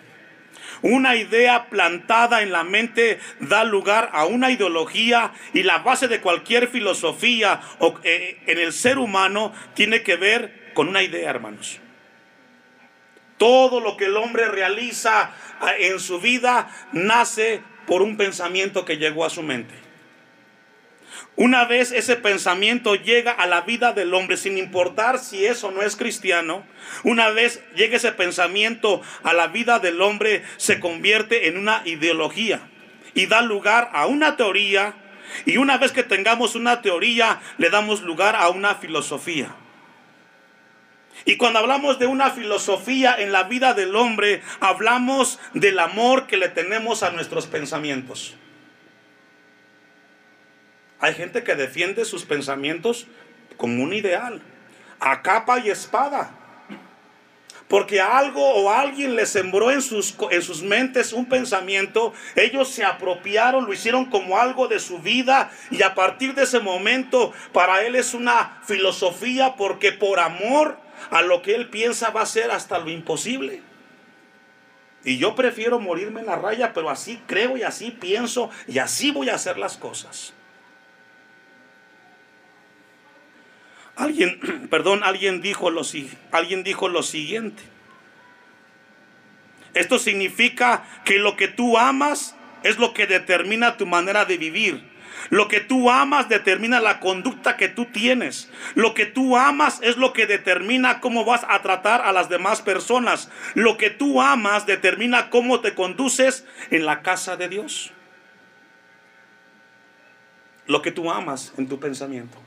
Una 0.81 1.17
idea 1.17 1.67
plantada 1.69 2.43
en 2.43 2.53
la 2.53 2.63
mente 2.63 3.19
da 3.41 3.65
lugar 3.65 4.09
a 4.13 4.25
una 4.25 4.49
ideología 4.49 5.33
y 5.53 5.63
la 5.63 5.79
base 5.79 6.07
de 6.07 6.21
cualquier 6.21 6.69
filosofía 6.69 7.59
eh, 8.05 8.37
en 8.47 8.57
el 8.57 8.71
ser 8.71 8.99
humano 8.99 9.51
tiene 9.73 10.01
que 10.01 10.15
ver 10.15 10.71
con 10.73 10.87
una 10.87 11.03
idea, 11.03 11.29
hermanos. 11.29 11.81
Todo 13.37 13.79
lo 13.79 13.97
que 13.97 14.05
el 14.05 14.17
hombre 14.17 14.47
realiza 14.47 15.31
ah, 15.59 15.73
en 15.77 15.99
su 15.99 16.19
vida 16.19 16.69
nace 16.91 17.61
por 17.85 18.01
un 18.01 18.17
pensamiento 18.17 18.85
que 18.85 18.97
llegó 18.97 19.25
a 19.25 19.29
su 19.29 19.43
mente. 19.43 19.73
Una 21.35 21.65
vez 21.65 21.91
ese 21.91 22.15
pensamiento 22.15 22.95
llega 22.95 23.31
a 23.31 23.45
la 23.45 23.61
vida 23.61 23.93
del 23.93 24.13
hombre, 24.13 24.37
sin 24.37 24.57
importar 24.57 25.19
si 25.19 25.45
eso 25.45 25.71
no 25.71 25.83
es 25.83 25.95
cristiano, 25.95 26.65
una 27.03 27.29
vez 27.29 27.61
llega 27.75 27.97
ese 27.97 28.11
pensamiento 28.11 29.01
a 29.23 29.33
la 29.33 29.47
vida 29.47 29.79
del 29.79 30.01
hombre, 30.01 30.43
se 30.57 30.79
convierte 30.79 31.47
en 31.47 31.57
una 31.57 31.83
ideología 31.85 32.61
y 33.13 33.27
da 33.27 33.41
lugar 33.41 33.89
a 33.93 34.07
una 34.07 34.35
teoría. 34.35 34.95
Y 35.45 35.57
una 35.57 35.77
vez 35.77 35.91
que 35.91 36.03
tengamos 36.03 36.55
una 36.55 36.81
teoría, 36.81 37.39
le 37.57 37.69
damos 37.69 38.01
lugar 38.01 38.35
a 38.35 38.49
una 38.49 38.75
filosofía. 38.75 39.55
Y 41.25 41.37
cuando 41.37 41.59
hablamos 41.59 41.99
de 41.99 42.07
una 42.07 42.31
filosofía 42.31 43.15
en 43.17 43.31
la 43.31 43.43
vida 43.43 43.73
del 43.73 43.95
hombre, 43.95 44.41
hablamos 44.59 45.39
del 45.53 45.79
amor 45.79 46.27
que 46.27 46.37
le 46.37 46.49
tenemos 46.49 47.03
a 47.03 47.11
nuestros 47.11 47.47
pensamientos. 47.47 48.35
Hay 50.99 51.13
gente 51.13 51.43
que 51.43 51.55
defiende 51.55 52.05
sus 52.05 52.25
pensamientos 52.25 53.07
como 53.55 53.83
un 53.83 53.93
ideal, 53.93 54.41
a 54.99 55.21
capa 55.21 55.59
y 55.59 55.69
espada. 55.69 56.31
Porque 57.67 57.99
algo 57.99 58.41
o 58.41 58.71
alguien 58.71 59.17
le 59.17 59.25
sembró 59.25 59.71
en 59.71 59.81
sus, 59.81 60.15
en 60.31 60.41
sus 60.41 60.63
mentes 60.63 61.11
un 61.11 61.25
pensamiento, 61.25 62.13
ellos 62.35 62.69
se 62.69 62.85
apropiaron, 62.85 63.65
lo 63.65 63.73
hicieron 63.73 64.05
como 64.05 64.37
algo 64.37 64.69
de 64.69 64.79
su 64.79 64.99
vida 64.99 65.51
y 65.69 65.83
a 65.83 65.93
partir 65.93 66.33
de 66.33 66.43
ese 66.43 66.61
momento 66.61 67.33
para 67.51 67.85
él 67.85 67.97
es 67.97 68.13
una 68.13 68.61
filosofía 68.65 69.55
porque 69.57 69.91
por 69.91 70.21
amor 70.21 70.77
a 71.09 71.21
lo 71.21 71.41
que 71.41 71.55
él 71.55 71.69
piensa 71.69 72.09
va 72.09 72.21
a 72.21 72.25
ser 72.25 72.51
hasta 72.51 72.79
lo 72.79 72.89
imposible. 72.89 73.61
Y 75.03 75.17
yo 75.17 75.35
prefiero 75.35 75.79
morirme 75.79 76.21
en 76.21 76.25
la 76.25 76.35
raya, 76.35 76.73
pero 76.73 76.89
así 76.89 77.21
creo 77.27 77.55
y 77.55 77.63
así 77.63 77.91
pienso 77.91 78.49
y 78.67 78.79
así 78.79 79.11
voy 79.11 79.29
a 79.29 79.35
hacer 79.35 79.57
las 79.57 79.77
cosas. 79.77 80.33
Alguien, 83.95 84.67
perdón, 84.69 85.03
alguien 85.03 85.41
dijo 85.41 85.69
lo, 85.69 85.81
alguien 86.31 86.63
dijo 86.63 86.87
lo 86.89 87.03
siguiente. 87.03 87.63
Esto 89.73 89.99
significa 89.99 90.83
que 91.05 91.19
lo 91.19 91.37
que 91.37 91.47
tú 91.47 91.77
amas 91.77 92.35
es 92.63 92.77
lo 92.79 92.93
que 92.93 93.05
determina 93.07 93.77
tu 93.77 93.85
manera 93.85 94.25
de 94.25 94.37
vivir. 94.37 94.96
Lo 95.29 95.47
que 95.47 95.59
tú 95.59 95.89
amas 95.89 96.29
determina 96.29 96.79
la 96.79 96.99
conducta 96.99 97.57
que 97.57 97.67
tú 97.67 97.85
tienes. 97.85 98.49
Lo 98.75 98.93
que 98.93 99.05
tú 99.05 99.37
amas 99.37 99.79
es 99.81 99.97
lo 99.97 100.13
que 100.13 100.25
determina 100.25 101.01
cómo 101.01 101.25
vas 101.25 101.45
a 101.47 101.61
tratar 101.61 102.01
a 102.01 102.11
las 102.11 102.29
demás 102.29 102.61
personas. 102.61 103.29
Lo 103.53 103.77
que 103.77 103.89
tú 103.89 104.21
amas 104.21 104.65
determina 104.65 105.29
cómo 105.29 105.59
te 105.61 105.73
conduces 105.73 106.45
en 106.69 106.85
la 106.85 107.01
casa 107.01 107.35
de 107.35 107.49
Dios. 107.49 107.91
Lo 110.65 110.81
que 110.81 110.91
tú 110.91 111.11
amas 111.11 111.53
en 111.57 111.67
tu 111.67 111.79
pensamiento. 111.79 112.37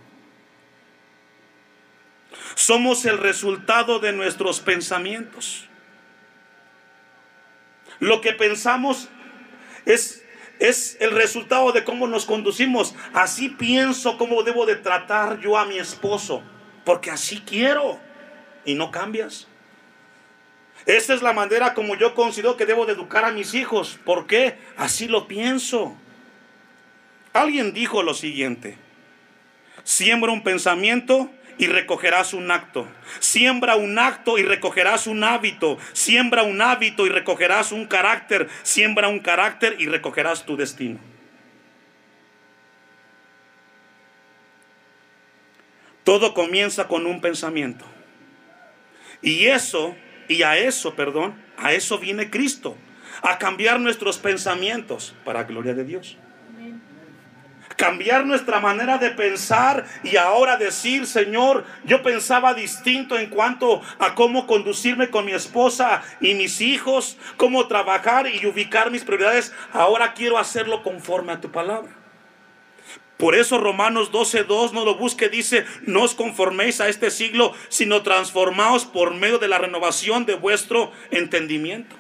Somos 2.55 3.05
el 3.05 3.19
resultado 3.19 3.99
de 3.99 4.13
nuestros 4.13 4.61
pensamientos. 4.61 5.69
Lo 7.99 8.21
que 8.21 8.33
pensamos 8.33 9.09
es, 9.85 10.20
es 10.61 10.99
el 11.01 11.11
resultado 11.13 11.73
de 11.73 11.83
cómo 11.83 12.07
nos 12.07 12.27
conducimos. 12.27 12.95
Así 13.13 13.49
pienso 13.49 14.17
cómo 14.17 14.43
debo 14.43 14.67
de 14.67 14.77
tratar 14.77 15.41
yo 15.41 15.59
a 15.59 15.65
mi 15.65 15.79
esposo, 15.79 16.43
porque 16.85 17.11
así 17.11 17.43
quiero 17.45 17.99
y 18.65 18.75
no 18.75 18.91
cambias. 18.91 19.49
Esa 20.87 21.15
es 21.15 21.23
la 21.23 21.33
manera 21.33 21.75
como 21.75 21.97
yo 21.97 22.15
considero 22.15 22.57
que 22.57 22.67
debo 22.67 22.87
de 22.87 22.93
educar 22.93 23.25
a 23.25 23.33
mis 23.33 23.55
hijos. 23.55 23.99
¿Por 24.05 24.27
qué? 24.27 24.59
Así 24.77 25.09
lo 25.09 25.27
pienso. 25.27 25.97
Alguien 27.33 27.73
dijo 27.73 28.03
lo 28.03 28.15
siguiente. 28.15 28.77
Siembra 29.83 30.31
un 30.31 30.43
pensamiento 30.43 31.31
y 31.61 31.67
recogerás 31.67 32.33
un 32.33 32.51
acto. 32.51 32.89
Siembra 33.19 33.77
un 33.77 33.99
acto 33.99 34.39
y 34.39 34.43
recogerás 34.43 35.07
un 35.07 35.23
hábito. 35.23 35.77
Siembra 35.93 36.43
un 36.43 36.63
hábito 36.63 37.05
y 37.05 37.11
recogerás 37.11 37.71
un 37.71 37.85
carácter. 37.85 38.49
Siembra 38.63 39.09
un 39.09 39.21
carácter 39.21 39.77
y 39.79 39.85
recogerás 39.85 40.47
tu 40.47 40.57
destino. 40.57 40.99
Todo 46.03 46.33
comienza 46.33 46.89
con 46.89 47.05
un 47.05 47.21
pensamiento. 47.21 47.85
Y 49.21 49.49
eso, 49.49 49.95
y 50.29 50.43
a 50.45 50.57
eso, 50.57 50.95
perdón, 50.95 51.35
a 51.59 51.75
eso 51.75 51.99
viene 51.99 52.31
Cristo. 52.31 52.75
A 53.21 53.37
cambiar 53.37 53.81
nuestros 53.81 54.17
pensamientos 54.17 55.15
para 55.27 55.45
gloria 55.45 55.75
de 55.75 55.85
Dios 55.85 56.17
cambiar 57.81 58.27
nuestra 58.27 58.61
manera 58.61 58.99
de 58.99 59.09
pensar 59.09 59.87
y 60.05 60.19
ahora 60.19 60.59
decir, 60.59 61.07
Señor, 61.07 61.65
yo 61.87 62.03
pensaba 62.03 62.53
distinto 62.53 63.19
en 63.19 63.31
cuanto 63.31 63.81
a 63.99 64.15
cómo 64.15 64.47
conducirme 64.47 65.09
con 65.09 65.25
mi 65.25 65.33
esposa 65.33 66.03
y 66.21 66.35
mis 66.35 66.61
hijos, 66.61 67.17
cómo 67.39 67.69
trabajar 67.69 68.27
y 68.27 68.45
ubicar 68.45 68.91
mis 68.91 69.03
prioridades. 69.03 69.55
Ahora 69.73 70.13
quiero 70.13 70.37
hacerlo 70.37 70.83
conforme 70.83 71.33
a 71.33 71.41
tu 71.41 71.51
palabra. 71.51 71.91
Por 73.17 73.35
eso 73.35 73.57
Romanos 73.57 74.13
12.2 74.13 74.73
no 74.73 74.85
lo 74.85 74.97
busque, 74.97 75.31
dice, 75.31 75.65
no 75.87 76.03
os 76.03 76.15
conforméis 76.15 76.83
a 76.83 76.89
este 76.91 77.11
siglo, 77.11 77.55
sino 77.71 78.03
transformaos 78.03 78.85
por 78.85 79.15
medio 79.15 79.39
de 79.39 79.49
la 79.49 79.57
renovación 79.57 80.27
de 80.27 80.35
vuestro 80.35 80.93
entendimiento. 81.11 81.97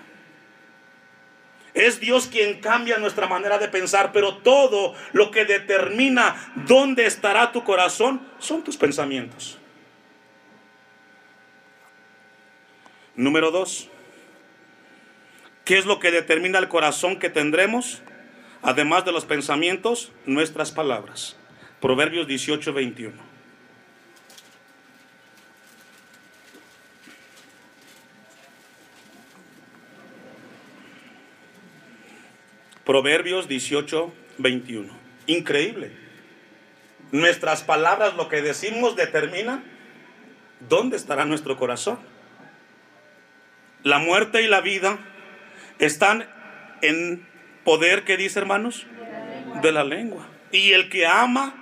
Es 1.74 2.00
Dios 2.00 2.26
quien 2.26 2.60
cambia 2.60 2.98
nuestra 2.98 3.26
manera 3.26 3.58
de 3.58 3.68
pensar, 3.68 4.12
pero 4.12 4.38
todo 4.38 4.94
lo 5.12 5.30
que 5.30 5.44
determina 5.44 6.52
dónde 6.66 7.06
estará 7.06 7.52
tu 7.52 7.62
corazón 7.64 8.26
son 8.38 8.64
tus 8.64 8.76
pensamientos. 8.76 9.58
Número 13.14 13.50
dos, 13.50 13.88
¿qué 15.64 15.78
es 15.78 15.86
lo 15.86 16.00
que 16.00 16.10
determina 16.10 16.58
el 16.58 16.68
corazón 16.68 17.18
que 17.18 17.30
tendremos? 17.30 18.02
Además 18.62 19.04
de 19.04 19.12
los 19.12 19.24
pensamientos, 19.24 20.12
nuestras 20.26 20.72
palabras. 20.72 21.36
Proverbios 21.80 22.26
18, 22.26 22.72
21. 22.72 23.29
Proverbios 32.90 33.46
18, 33.46 34.12
21. 34.38 34.92
Increíble. 35.28 35.92
Nuestras 37.12 37.62
palabras, 37.62 38.14
lo 38.16 38.28
que 38.28 38.42
decimos, 38.42 38.96
determina 38.96 39.62
dónde 40.68 40.96
estará 40.96 41.24
nuestro 41.24 41.56
corazón. 41.56 42.00
La 43.84 44.00
muerte 44.00 44.42
y 44.42 44.48
la 44.48 44.60
vida 44.60 44.98
están 45.78 46.28
en 46.82 47.24
poder, 47.62 48.02
que 48.02 48.16
dice 48.16 48.40
hermanos? 48.40 48.88
De 49.62 49.70
la 49.70 49.84
lengua. 49.84 50.26
Y 50.50 50.72
el 50.72 50.88
que 50.88 51.06
ama 51.06 51.54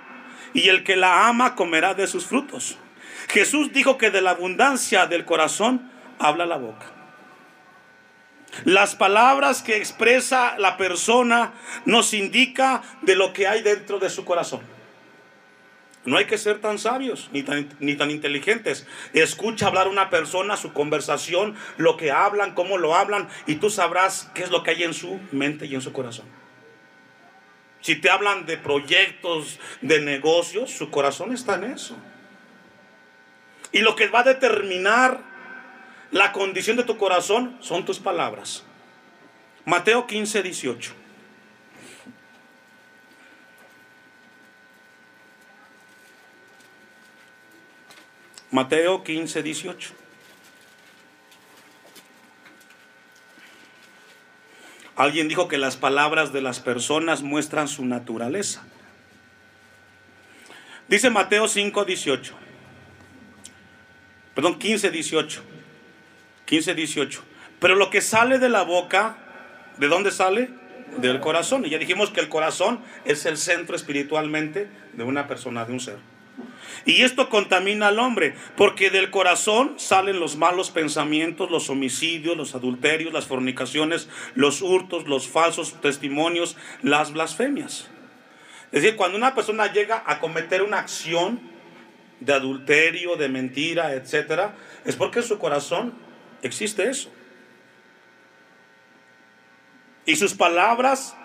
y 0.55 0.69
el 0.69 0.83
que 0.83 0.95
la 0.95 1.27
ama 1.27 1.53
comerá 1.53 1.93
de 1.93 2.07
sus 2.07 2.25
frutos. 2.25 2.79
Jesús 3.27 3.71
dijo 3.71 3.99
que 3.99 4.09
de 4.09 4.21
la 4.21 4.31
abundancia 4.31 5.05
del 5.05 5.25
corazón 5.25 5.91
habla 6.17 6.47
la 6.47 6.57
boca. 6.57 6.98
Las 8.65 8.95
palabras 8.95 9.61
que 9.61 9.77
expresa 9.77 10.57
la 10.57 10.77
persona 10.77 11.53
nos 11.85 12.13
indica 12.13 12.81
de 13.01 13.15
lo 13.15 13.33
que 13.33 13.47
hay 13.47 13.61
dentro 13.61 13.99
de 13.99 14.09
su 14.09 14.25
corazón. 14.25 14.61
No 16.05 16.17
hay 16.17 16.25
que 16.25 16.37
ser 16.37 16.59
tan 16.59 16.79
sabios 16.79 17.29
ni 17.33 17.43
tan, 17.43 17.69
ni 17.79 17.95
tan 17.95 18.09
inteligentes. 18.09 18.87
Escucha 19.13 19.67
hablar 19.67 19.87
una 19.87 20.09
persona, 20.09 20.57
su 20.57 20.73
conversación, 20.73 21.55
lo 21.77 21.97
que 21.97 22.11
hablan, 22.11 22.55
cómo 22.55 22.77
lo 22.77 22.95
hablan, 22.95 23.27
y 23.47 23.55
tú 23.55 23.69
sabrás 23.69 24.31
qué 24.33 24.43
es 24.43 24.49
lo 24.49 24.63
que 24.63 24.71
hay 24.71 24.83
en 24.83 24.93
su 24.93 25.19
mente 25.31 25.65
y 25.65 25.75
en 25.75 25.81
su 25.81 25.91
corazón. 25.91 26.25
Si 27.81 27.95
te 27.95 28.09
hablan 28.09 28.45
de 28.45 28.57
proyectos, 28.57 29.59
de 29.81 30.01
negocios, 30.01 30.71
su 30.71 30.89
corazón 30.89 31.33
está 31.33 31.55
en 31.55 31.65
eso. 31.65 31.95
Y 33.71 33.79
lo 33.79 33.95
que 33.95 34.07
va 34.07 34.21
a 34.21 34.23
determinar 34.23 35.28
la 36.11 36.31
condición 36.31 36.77
de 36.77 36.83
tu 36.83 36.97
corazón 36.97 37.57
son 37.61 37.85
tus 37.85 37.99
palabras. 37.99 38.63
Mateo 39.65 40.07
15, 40.07 40.41
18. 40.41 40.93
Mateo 48.51 49.03
15, 49.03 49.43
18. 49.43 49.93
Alguien 54.95 55.27
dijo 55.29 55.47
que 55.47 55.57
las 55.57 55.77
palabras 55.77 56.33
de 56.33 56.41
las 56.41 56.59
personas 56.59 57.21
muestran 57.21 57.67
su 57.67 57.85
naturaleza. 57.85 58.65
Dice 60.87 61.11
Mateo 61.11 61.47
5, 61.47 61.85
18. 61.85 62.33
Perdón, 64.33 64.57
15, 64.57 64.89
18. 64.89 65.43
15, 66.49 66.73
18. 66.73 67.21
Pero 67.59 67.75
lo 67.75 67.91
que 67.91 68.01
sale 68.01 68.39
de 68.39 68.49
la 68.49 68.63
boca, 68.63 69.17
¿de 69.77 69.87
dónde 69.87 70.09
sale? 70.09 70.49
Del 70.97 71.19
corazón. 71.19 71.63
Y 71.63 71.69
ya 71.69 71.77
dijimos 71.77 72.09
que 72.09 72.21
el 72.21 72.27
corazón 72.27 72.79
es 73.05 73.27
el 73.27 73.37
centro 73.37 73.75
espiritualmente 73.75 74.67
de 74.93 75.03
una 75.03 75.27
persona, 75.27 75.65
de 75.65 75.73
un 75.73 75.79
ser. 75.79 75.97
Y 76.85 77.03
esto 77.03 77.29
contamina 77.29 77.89
al 77.89 77.99
hombre, 77.99 78.33
porque 78.57 78.89
del 78.89 79.11
corazón 79.11 79.75
salen 79.77 80.19
los 80.19 80.37
malos 80.37 80.71
pensamientos, 80.71 81.51
los 81.51 81.69
homicidios, 81.69 82.35
los 82.35 82.55
adulterios, 82.55 83.13
las 83.13 83.27
fornicaciones, 83.27 84.09
los 84.33 84.63
hurtos, 84.63 85.07
los 85.07 85.27
falsos 85.27 85.79
testimonios, 85.81 86.57
las 86.81 87.13
blasfemias. 87.13 87.89
Es 88.71 88.81
decir, 88.81 88.95
cuando 88.95 89.17
una 89.17 89.35
persona 89.35 89.71
llega 89.71 90.03
a 90.07 90.19
cometer 90.19 90.63
una 90.63 90.79
acción 90.79 91.39
de 92.21 92.33
adulterio, 92.33 93.17
de 93.17 93.29
mentira, 93.29 93.93
etcétera, 93.93 94.55
es 94.85 94.95
porque 94.95 95.21
su 95.21 95.37
corazón 95.37 96.08
existe 96.41 96.89
eso. 96.89 97.11
Y 100.05 100.15
sus 100.15 100.33
palabras, 100.33 101.15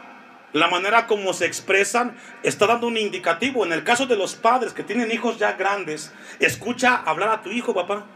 la 0.52 0.68
manera 0.68 1.06
como 1.06 1.32
se 1.32 1.46
expresan, 1.46 2.16
está 2.42 2.66
dando 2.66 2.86
un 2.86 2.96
indicativo. 2.96 3.64
En 3.64 3.72
el 3.72 3.82
caso 3.82 4.06
de 4.06 4.16
los 4.16 4.34
padres 4.34 4.72
que 4.72 4.82
tienen 4.82 5.10
hijos 5.10 5.38
ya 5.38 5.52
grandes, 5.52 6.12
escucha 6.38 6.96
hablar 6.96 7.30
a 7.30 7.42
tu 7.42 7.50
hijo, 7.50 7.74
papá. 7.74 8.06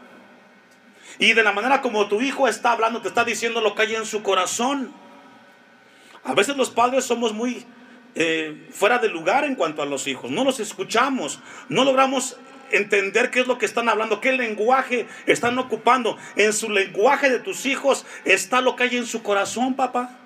Y 1.18 1.32
de 1.32 1.42
la 1.42 1.52
manera 1.52 1.80
como 1.80 2.06
tu 2.08 2.20
hijo 2.20 2.48
está 2.48 2.72
hablando, 2.72 3.00
te 3.00 3.08
está 3.08 3.24
diciendo 3.24 3.60
lo 3.60 3.74
que 3.74 3.82
hay 3.82 3.94
en 3.96 4.06
su 4.06 4.22
corazón. 4.22 4.92
A 6.22 6.34
veces 6.34 6.56
los 6.56 6.70
padres 6.70 7.04
somos 7.04 7.32
muy 7.32 7.64
eh, 8.14 8.68
fuera 8.72 8.98
de 8.98 9.08
lugar 9.08 9.44
en 9.44 9.54
cuanto 9.54 9.80
a 9.80 9.86
los 9.86 10.06
hijos. 10.06 10.30
No 10.30 10.44
los 10.44 10.60
escuchamos, 10.60 11.40
no 11.68 11.84
logramos 11.84 12.36
entender 12.70 13.30
qué 13.30 13.40
es 13.40 13.46
lo 13.46 13.58
que 13.58 13.66
están 13.66 13.88
hablando, 13.88 14.20
qué 14.20 14.32
lenguaje 14.32 15.06
están 15.26 15.58
ocupando. 15.58 16.16
En 16.36 16.52
su 16.52 16.70
lenguaje 16.70 17.30
de 17.30 17.38
tus 17.38 17.66
hijos 17.66 18.06
está 18.24 18.60
lo 18.60 18.76
que 18.76 18.84
hay 18.84 18.96
en 18.96 19.06
su 19.06 19.22
corazón, 19.22 19.74
papá. 19.74 20.18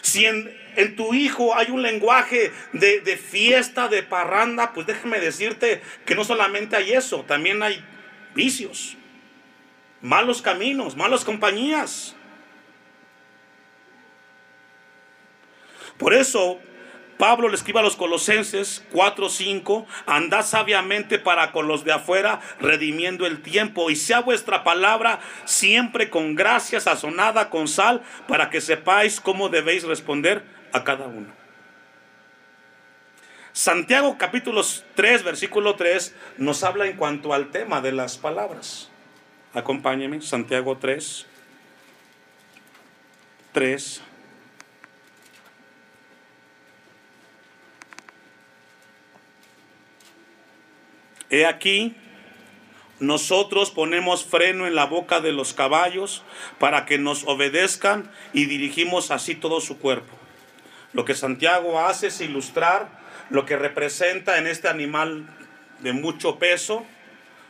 Si 0.00 0.24
en, 0.26 0.56
tu 0.96 1.12
hijo 1.12 1.56
hay 1.56 1.70
un 1.70 1.82
lenguaje 1.82 2.52
de, 2.72 3.00
de, 3.00 3.16
fiesta, 3.16 3.88
de 3.88 4.02
parranda, 4.02 4.72
pues 4.72 4.86
déjame 4.86 5.18
decirte 5.18 5.82
que 6.04 6.14
no 6.14 6.24
solamente 6.24 6.76
hay 6.76 6.92
eso, 6.92 7.24
también 7.24 7.62
hay 7.62 7.84
vicios, 8.34 8.96
malos 10.00 10.40
caminos, 10.40 10.96
malas 10.96 11.24
compañías. 11.24 12.14
Por 15.98 16.14
eso 16.14 16.60
Pablo 17.18 17.48
le 17.48 17.56
escribe 17.56 17.80
a 17.80 17.82
los 17.82 17.96
Colosenses 17.96 18.84
4:5, 18.92 19.86
andad 20.06 20.42
sabiamente 20.44 21.18
para 21.18 21.50
con 21.50 21.66
los 21.66 21.84
de 21.84 21.92
afuera, 21.92 22.40
redimiendo 22.60 23.26
el 23.26 23.42
tiempo, 23.42 23.90
y 23.90 23.96
sea 23.96 24.20
vuestra 24.20 24.62
palabra 24.62 25.18
siempre 25.44 26.10
con 26.10 26.36
gracia 26.36 26.78
sazonada 26.78 27.50
con 27.50 27.66
sal, 27.66 28.02
para 28.28 28.50
que 28.50 28.60
sepáis 28.60 29.20
cómo 29.20 29.48
debéis 29.48 29.82
responder 29.82 30.44
a 30.72 30.84
cada 30.84 31.06
uno. 31.06 31.36
Santiago 33.52 34.16
capítulo 34.16 34.62
3, 34.94 35.24
versículo 35.24 35.74
3, 35.74 36.14
nos 36.36 36.62
habla 36.62 36.86
en 36.86 36.96
cuanto 36.96 37.34
al 37.34 37.50
tema 37.50 37.80
de 37.80 37.90
las 37.90 38.16
palabras. 38.16 38.88
Acompáñeme, 39.54 40.22
Santiago 40.22 40.78
3, 40.78 41.26
3. 43.50 44.02
He 51.30 51.46
aquí, 51.46 51.94
nosotros 53.00 53.70
ponemos 53.70 54.24
freno 54.24 54.66
en 54.66 54.74
la 54.74 54.86
boca 54.86 55.20
de 55.20 55.32
los 55.32 55.54
caballos 55.54 56.22
para 56.58 56.84
que 56.84 56.98
nos 56.98 57.24
obedezcan 57.24 58.10
y 58.32 58.46
dirigimos 58.46 59.10
así 59.10 59.34
todo 59.34 59.60
su 59.60 59.78
cuerpo. 59.78 60.16
Lo 60.92 61.04
que 61.04 61.14
Santiago 61.14 61.80
hace 61.80 62.08
es 62.08 62.20
ilustrar 62.20 62.88
lo 63.30 63.44
que 63.44 63.56
representa 63.56 64.38
en 64.38 64.46
este 64.46 64.68
animal 64.68 65.28
de 65.80 65.92
mucho 65.92 66.38
peso, 66.38 66.86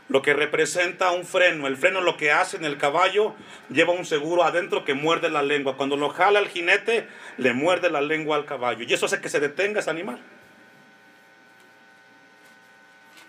lo 0.08 0.22
que 0.22 0.34
representa 0.34 1.12
un 1.12 1.24
freno. 1.24 1.66
El 1.66 1.76
freno 1.76 2.00
lo 2.00 2.16
que 2.16 2.32
hace 2.32 2.56
en 2.56 2.64
el 2.64 2.78
caballo 2.78 3.34
lleva 3.70 3.92
un 3.92 4.04
seguro 4.04 4.42
adentro 4.42 4.84
que 4.84 4.94
muerde 4.94 5.30
la 5.30 5.42
lengua. 5.42 5.76
Cuando 5.76 5.96
lo 5.96 6.08
jala 6.08 6.40
el 6.40 6.48
jinete, 6.48 7.06
le 7.36 7.52
muerde 7.52 7.90
la 7.90 8.00
lengua 8.00 8.36
al 8.36 8.44
caballo. 8.44 8.84
Y 8.86 8.92
eso 8.92 9.06
hace 9.06 9.20
que 9.20 9.28
se 9.28 9.40
detenga 9.40 9.80
ese 9.80 9.90
animal. 9.90 10.18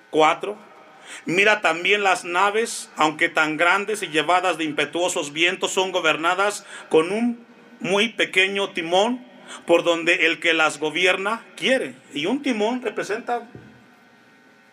Cuatro, 0.09 0.57
mira 1.25 1.61
también 1.61 2.03
las 2.03 2.23
naves, 2.25 2.89
aunque 2.95 3.29
tan 3.29 3.57
grandes 3.57 4.01
y 4.03 4.07
llevadas 4.07 4.57
de 4.57 4.63
impetuosos 4.63 5.33
vientos, 5.33 5.71
son 5.71 5.91
gobernadas 5.91 6.65
con 6.89 7.11
un 7.11 7.45
muy 7.79 8.09
pequeño 8.09 8.71
timón 8.71 9.25
por 9.65 9.83
donde 9.83 10.25
el 10.27 10.39
que 10.39 10.53
las 10.53 10.79
gobierna 10.79 11.43
quiere. 11.55 11.95
Y 12.13 12.25
un 12.25 12.41
timón 12.41 12.81
representa 12.81 13.47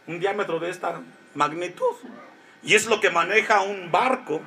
un 0.07 0.21
diámetro 0.21 0.59
de 0.59 0.71
esta 0.71 1.01
magnitud. 1.35 1.95
Y 2.63 2.75
es 2.75 2.87
lo 2.87 3.01
que 3.01 3.11
maneja 3.11 3.63
un 3.63 3.91
barco 3.91 4.41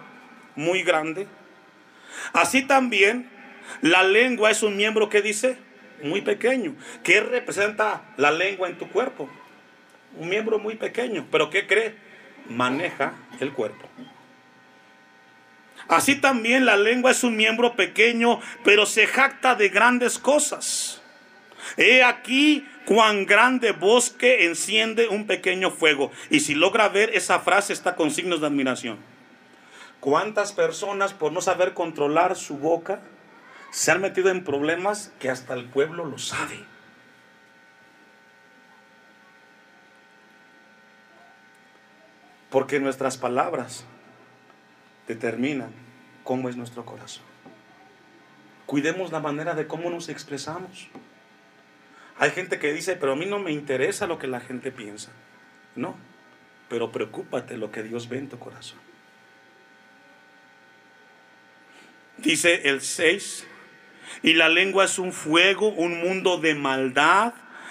muy 0.55 0.83
grande. 0.83 1.27
Así 2.33 2.63
también 2.63 3.29
la 3.81 4.03
lengua 4.03 4.51
es 4.51 4.63
un 4.63 4.75
miembro 4.75 5.09
que 5.09 5.21
dice 5.21 5.57
muy 6.03 6.21
pequeño. 6.21 6.75
¿Qué 7.03 7.21
representa 7.21 8.01
la 8.17 8.31
lengua 8.31 8.67
en 8.67 8.77
tu 8.77 8.89
cuerpo? 8.89 9.29
Un 10.17 10.29
miembro 10.29 10.59
muy 10.59 10.75
pequeño, 10.75 11.25
pero 11.31 11.49
¿qué 11.49 11.67
cree? 11.67 11.95
Maneja 12.47 13.13
el 13.39 13.53
cuerpo. 13.53 13.87
Así 15.87 16.15
también 16.15 16.65
la 16.65 16.77
lengua 16.77 17.11
es 17.11 17.23
un 17.23 17.35
miembro 17.35 17.75
pequeño, 17.75 18.39
pero 18.63 18.85
se 18.85 19.07
jacta 19.07 19.55
de 19.55 19.69
grandes 19.69 20.19
cosas. 20.19 21.01
He 21.77 22.03
aquí 22.03 22.67
cuán 22.85 23.25
grande 23.25 23.71
bosque 23.71 24.45
enciende 24.45 25.07
un 25.07 25.27
pequeño 25.27 25.71
fuego. 25.71 26.11
Y 26.29 26.41
si 26.41 26.55
logra 26.55 26.89
ver 26.89 27.11
esa 27.13 27.39
frase 27.39 27.73
está 27.73 27.95
con 27.95 28.11
signos 28.11 28.41
de 28.41 28.47
admiración. 28.47 28.97
¿Cuántas 29.99 30.53
personas 30.53 31.13
por 31.13 31.31
no 31.31 31.41
saber 31.41 31.73
controlar 31.73 32.35
su 32.35 32.57
boca 32.57 33.01
se 33.71 33.91
han 33.91 34.01
metido 34.01 34.29
en 34.29 34.43
problemas 34.43 35.11
que 35.19 35.29
hasta 35.29 35.53
el 35.53 35.65
pueblo 35.65 36.05
lo 36.05 36.17
sabe? 36.17 36.59
Porque 42.49 42.79
nuestras 42.79 43.17
palabras 43.17 43.85
determinan 45.07 45.71
cómo 46.23 46.49
es 46.49 46.55
nuestro 46.55 46.85
corazón. 46.85 47.23
Cuidemos 48.65 49.11
la 49.11 49.19
manera 49.19 49.55
de 49.55 49.67
cómo 49.67 49.89
nos 49.89 50.09
expresamos. 50.09 50.89
Hay 52.17 52.31
gente 52.31 52.59
que 52.59 52.73
dice, 52.73 52.95
pero 52.95 53.13
a 53.13 53.15
mí 53.15 53.25
no 53.25 53.39
me 53.39 53.51
interesa 53.51 54.05
lo 54.05 54.19
que 54.19 54.27
la 54.27 54.39
gente 54.39 54.71
piensa. 54.71 55.11
No, 55.75 55.95
pero 56.69 56.91
preocúpate 56.91 57.57
lo 57.57 57.71
que 57.71 57.81
Dios 57.83 58.09
ve 58.09 58.19
en 58.19 58.29
tu 58.29 58.37
corazón. 58.37 58.79
Dice 62.17 62.69
el 62.69 62.81
6, 62.81 63.47
y 64.23 64.33
la 64.33 64.49
lengua 64.49 64.85
es 64.85 64.99
un 64.99 65.13
fuego, 65.13 65.69
un 65.69 66.01
mundo 66.01 66.37
de 66.37 66.53
maldad 66.55 67.33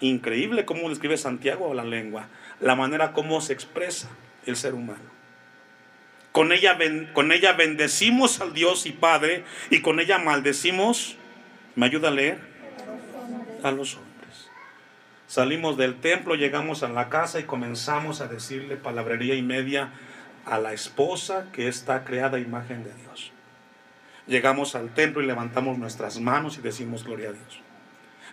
Increíble 0.00 0.64
cómo 0.64 0.88
describe 0.88 1.16
Santiago 1.16 1.72
la 1.72 1.84
lengua, 1.84 2.28
la 2.60 2.74
manera 2.74 3.12
como 3.12 3.40
se 3.40 3.52
expresa 3.52 4.08
el 4.44 4.56
ser 4.56 4.74
humano. 4.74 5.16
Con 6.32 6.52
ella, 6.52 6.76
con 7.14 7.32
ella 7.32 7.54
bendecimos 7.54 8.42
al 8.42 8.52
Dios 8.52 8.84
y 8.84 8.92
Padre 8.92 9.44
y 9.70 9.80
con 9.80 10.00
ella 10.00 10.18
maldecimos, 10.18 11.16
¿me 11.76 11.86
ayuda 11.86 12.08
a 12.08 12.10
leer? 12.10 12.38
A 13.62 13.70
los 13.70 13.94
hombres. 13.94 14.50
Salimos 15.26 15.78
del 15.78 15.98
templo, 15.98 16.34
llegamos 16.34 16.82
a 16.82 16.88
la 16.88 17.08
casa 17.08 17.40
y 17.40 17.44
comenzamos 17.44 18.20
a 18.20 18.28
decirle 18.28 18.76
palabrería 18.76 19.34
y 19.34 19.42
media 19.42 19.92
a 20.44 20.58
la 20.58 20.74
esposa 20.74 21.46
que 21.52 21.68
está 21.68 22.04
creada 22.04 22.38
imagen 22.38 22.84
de 22.84 22.92
Dios. 22.92 23.32
Llegamos 24.26 24.74
al 24.74 24.92
templo 24.92 25.22
y 25.22 25.26
levantamos 25.26 25.78
nuestras 25.78 26.20
manos 26.20 26.58
y 26.58 26.60
decimos 26.60 27.04
gloria 27.04 27.30
a 27.30 27.32
Dios. 27.32 27.60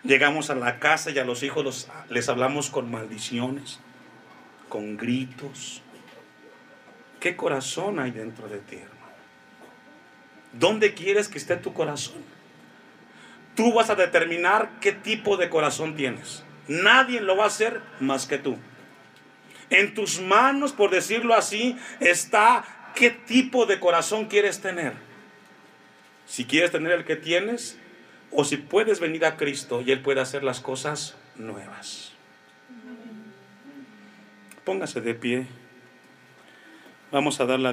Llegamos 0.04 0.50
a 0.50 0.54
la 0.54 0.78
casa 0.78 1.10
y 1.10 1.18
a 1.18 1.24
los 1.24 1.42
hijos 1.42 1.88
les 2.10 2.28
hablamos 2.28 2.68
con 2.68 2.90
maldiciones, 2.90 3.80
con 4.68 4.98
gritos. 4.98 5.80
¿Qué 7.20 7.36
corazón 7.36 7.98
hay 7.98 8.10
dentro 8.10 8.48
de 8.48 8.58
ti, 8.58 8.76
hermano? 8.76 8.94
¿Dónde 10.52 10.92
quieres 10.92 11.28
que 11.28 11.38
esté 11.38 11.56
tu 11.56 11.72
corazón? 11.72 12.22
Tú 13.56 13.72
vas 13.72 13.88
a 13.88 13.94
determinar 13.94 14.72
qué 14.80 14.92
tipo 14.92 15.38
de 15.38 15.48
corazón 15.48 15.96
tienes. 15.96 16.44
Nadie 16.68 17.20
lo 17.20 17.36
va 17.36 17.44
a 17.44 17.48
hacer 17.48 17.80
más 17.98 18.26
que 18.26 18.36
tú. 18.36 18.58
En 19.70 19.94
tus 19.94 20.20
manos, 20.20 20.72
por 20.72 20.90
decirlo 20.90 21.34
así, 21.34 21.78
está 22.00 22.92
qué 22.94 23.10
tipo 23.10 23.64
de 23.64 23.80
corazón 23.80 24.26
quieres 24.26 24.60
tener. 24.60 24.92
Si 26.26 26.44
quieres 26.44 26.70
tener 26.72 26.92
el 26.92 27.04
que 27.04 27.16
tienes, 27.16 27.78
o 28.34 28.44
si 28.44 28.56
puedes 28.56 29.00
venir 29.00 29.24
a 29.24 29.36
Cristo 29.36 29.80
y 29.80 29.92
Él 29.92 30.00
puede 30.00 30.20
hacer 30.20 30.42
las 30.42 30.60
cosas 30.60 31.14
nuevas. 31.36 32.12
Póngase 34.64 35.00
de 35.00 35.14
pie. 35.14 35.46
Vamos 37.12 37.40
a 37.40 37.46
darle 37.46 37.68
a 37.68 37.72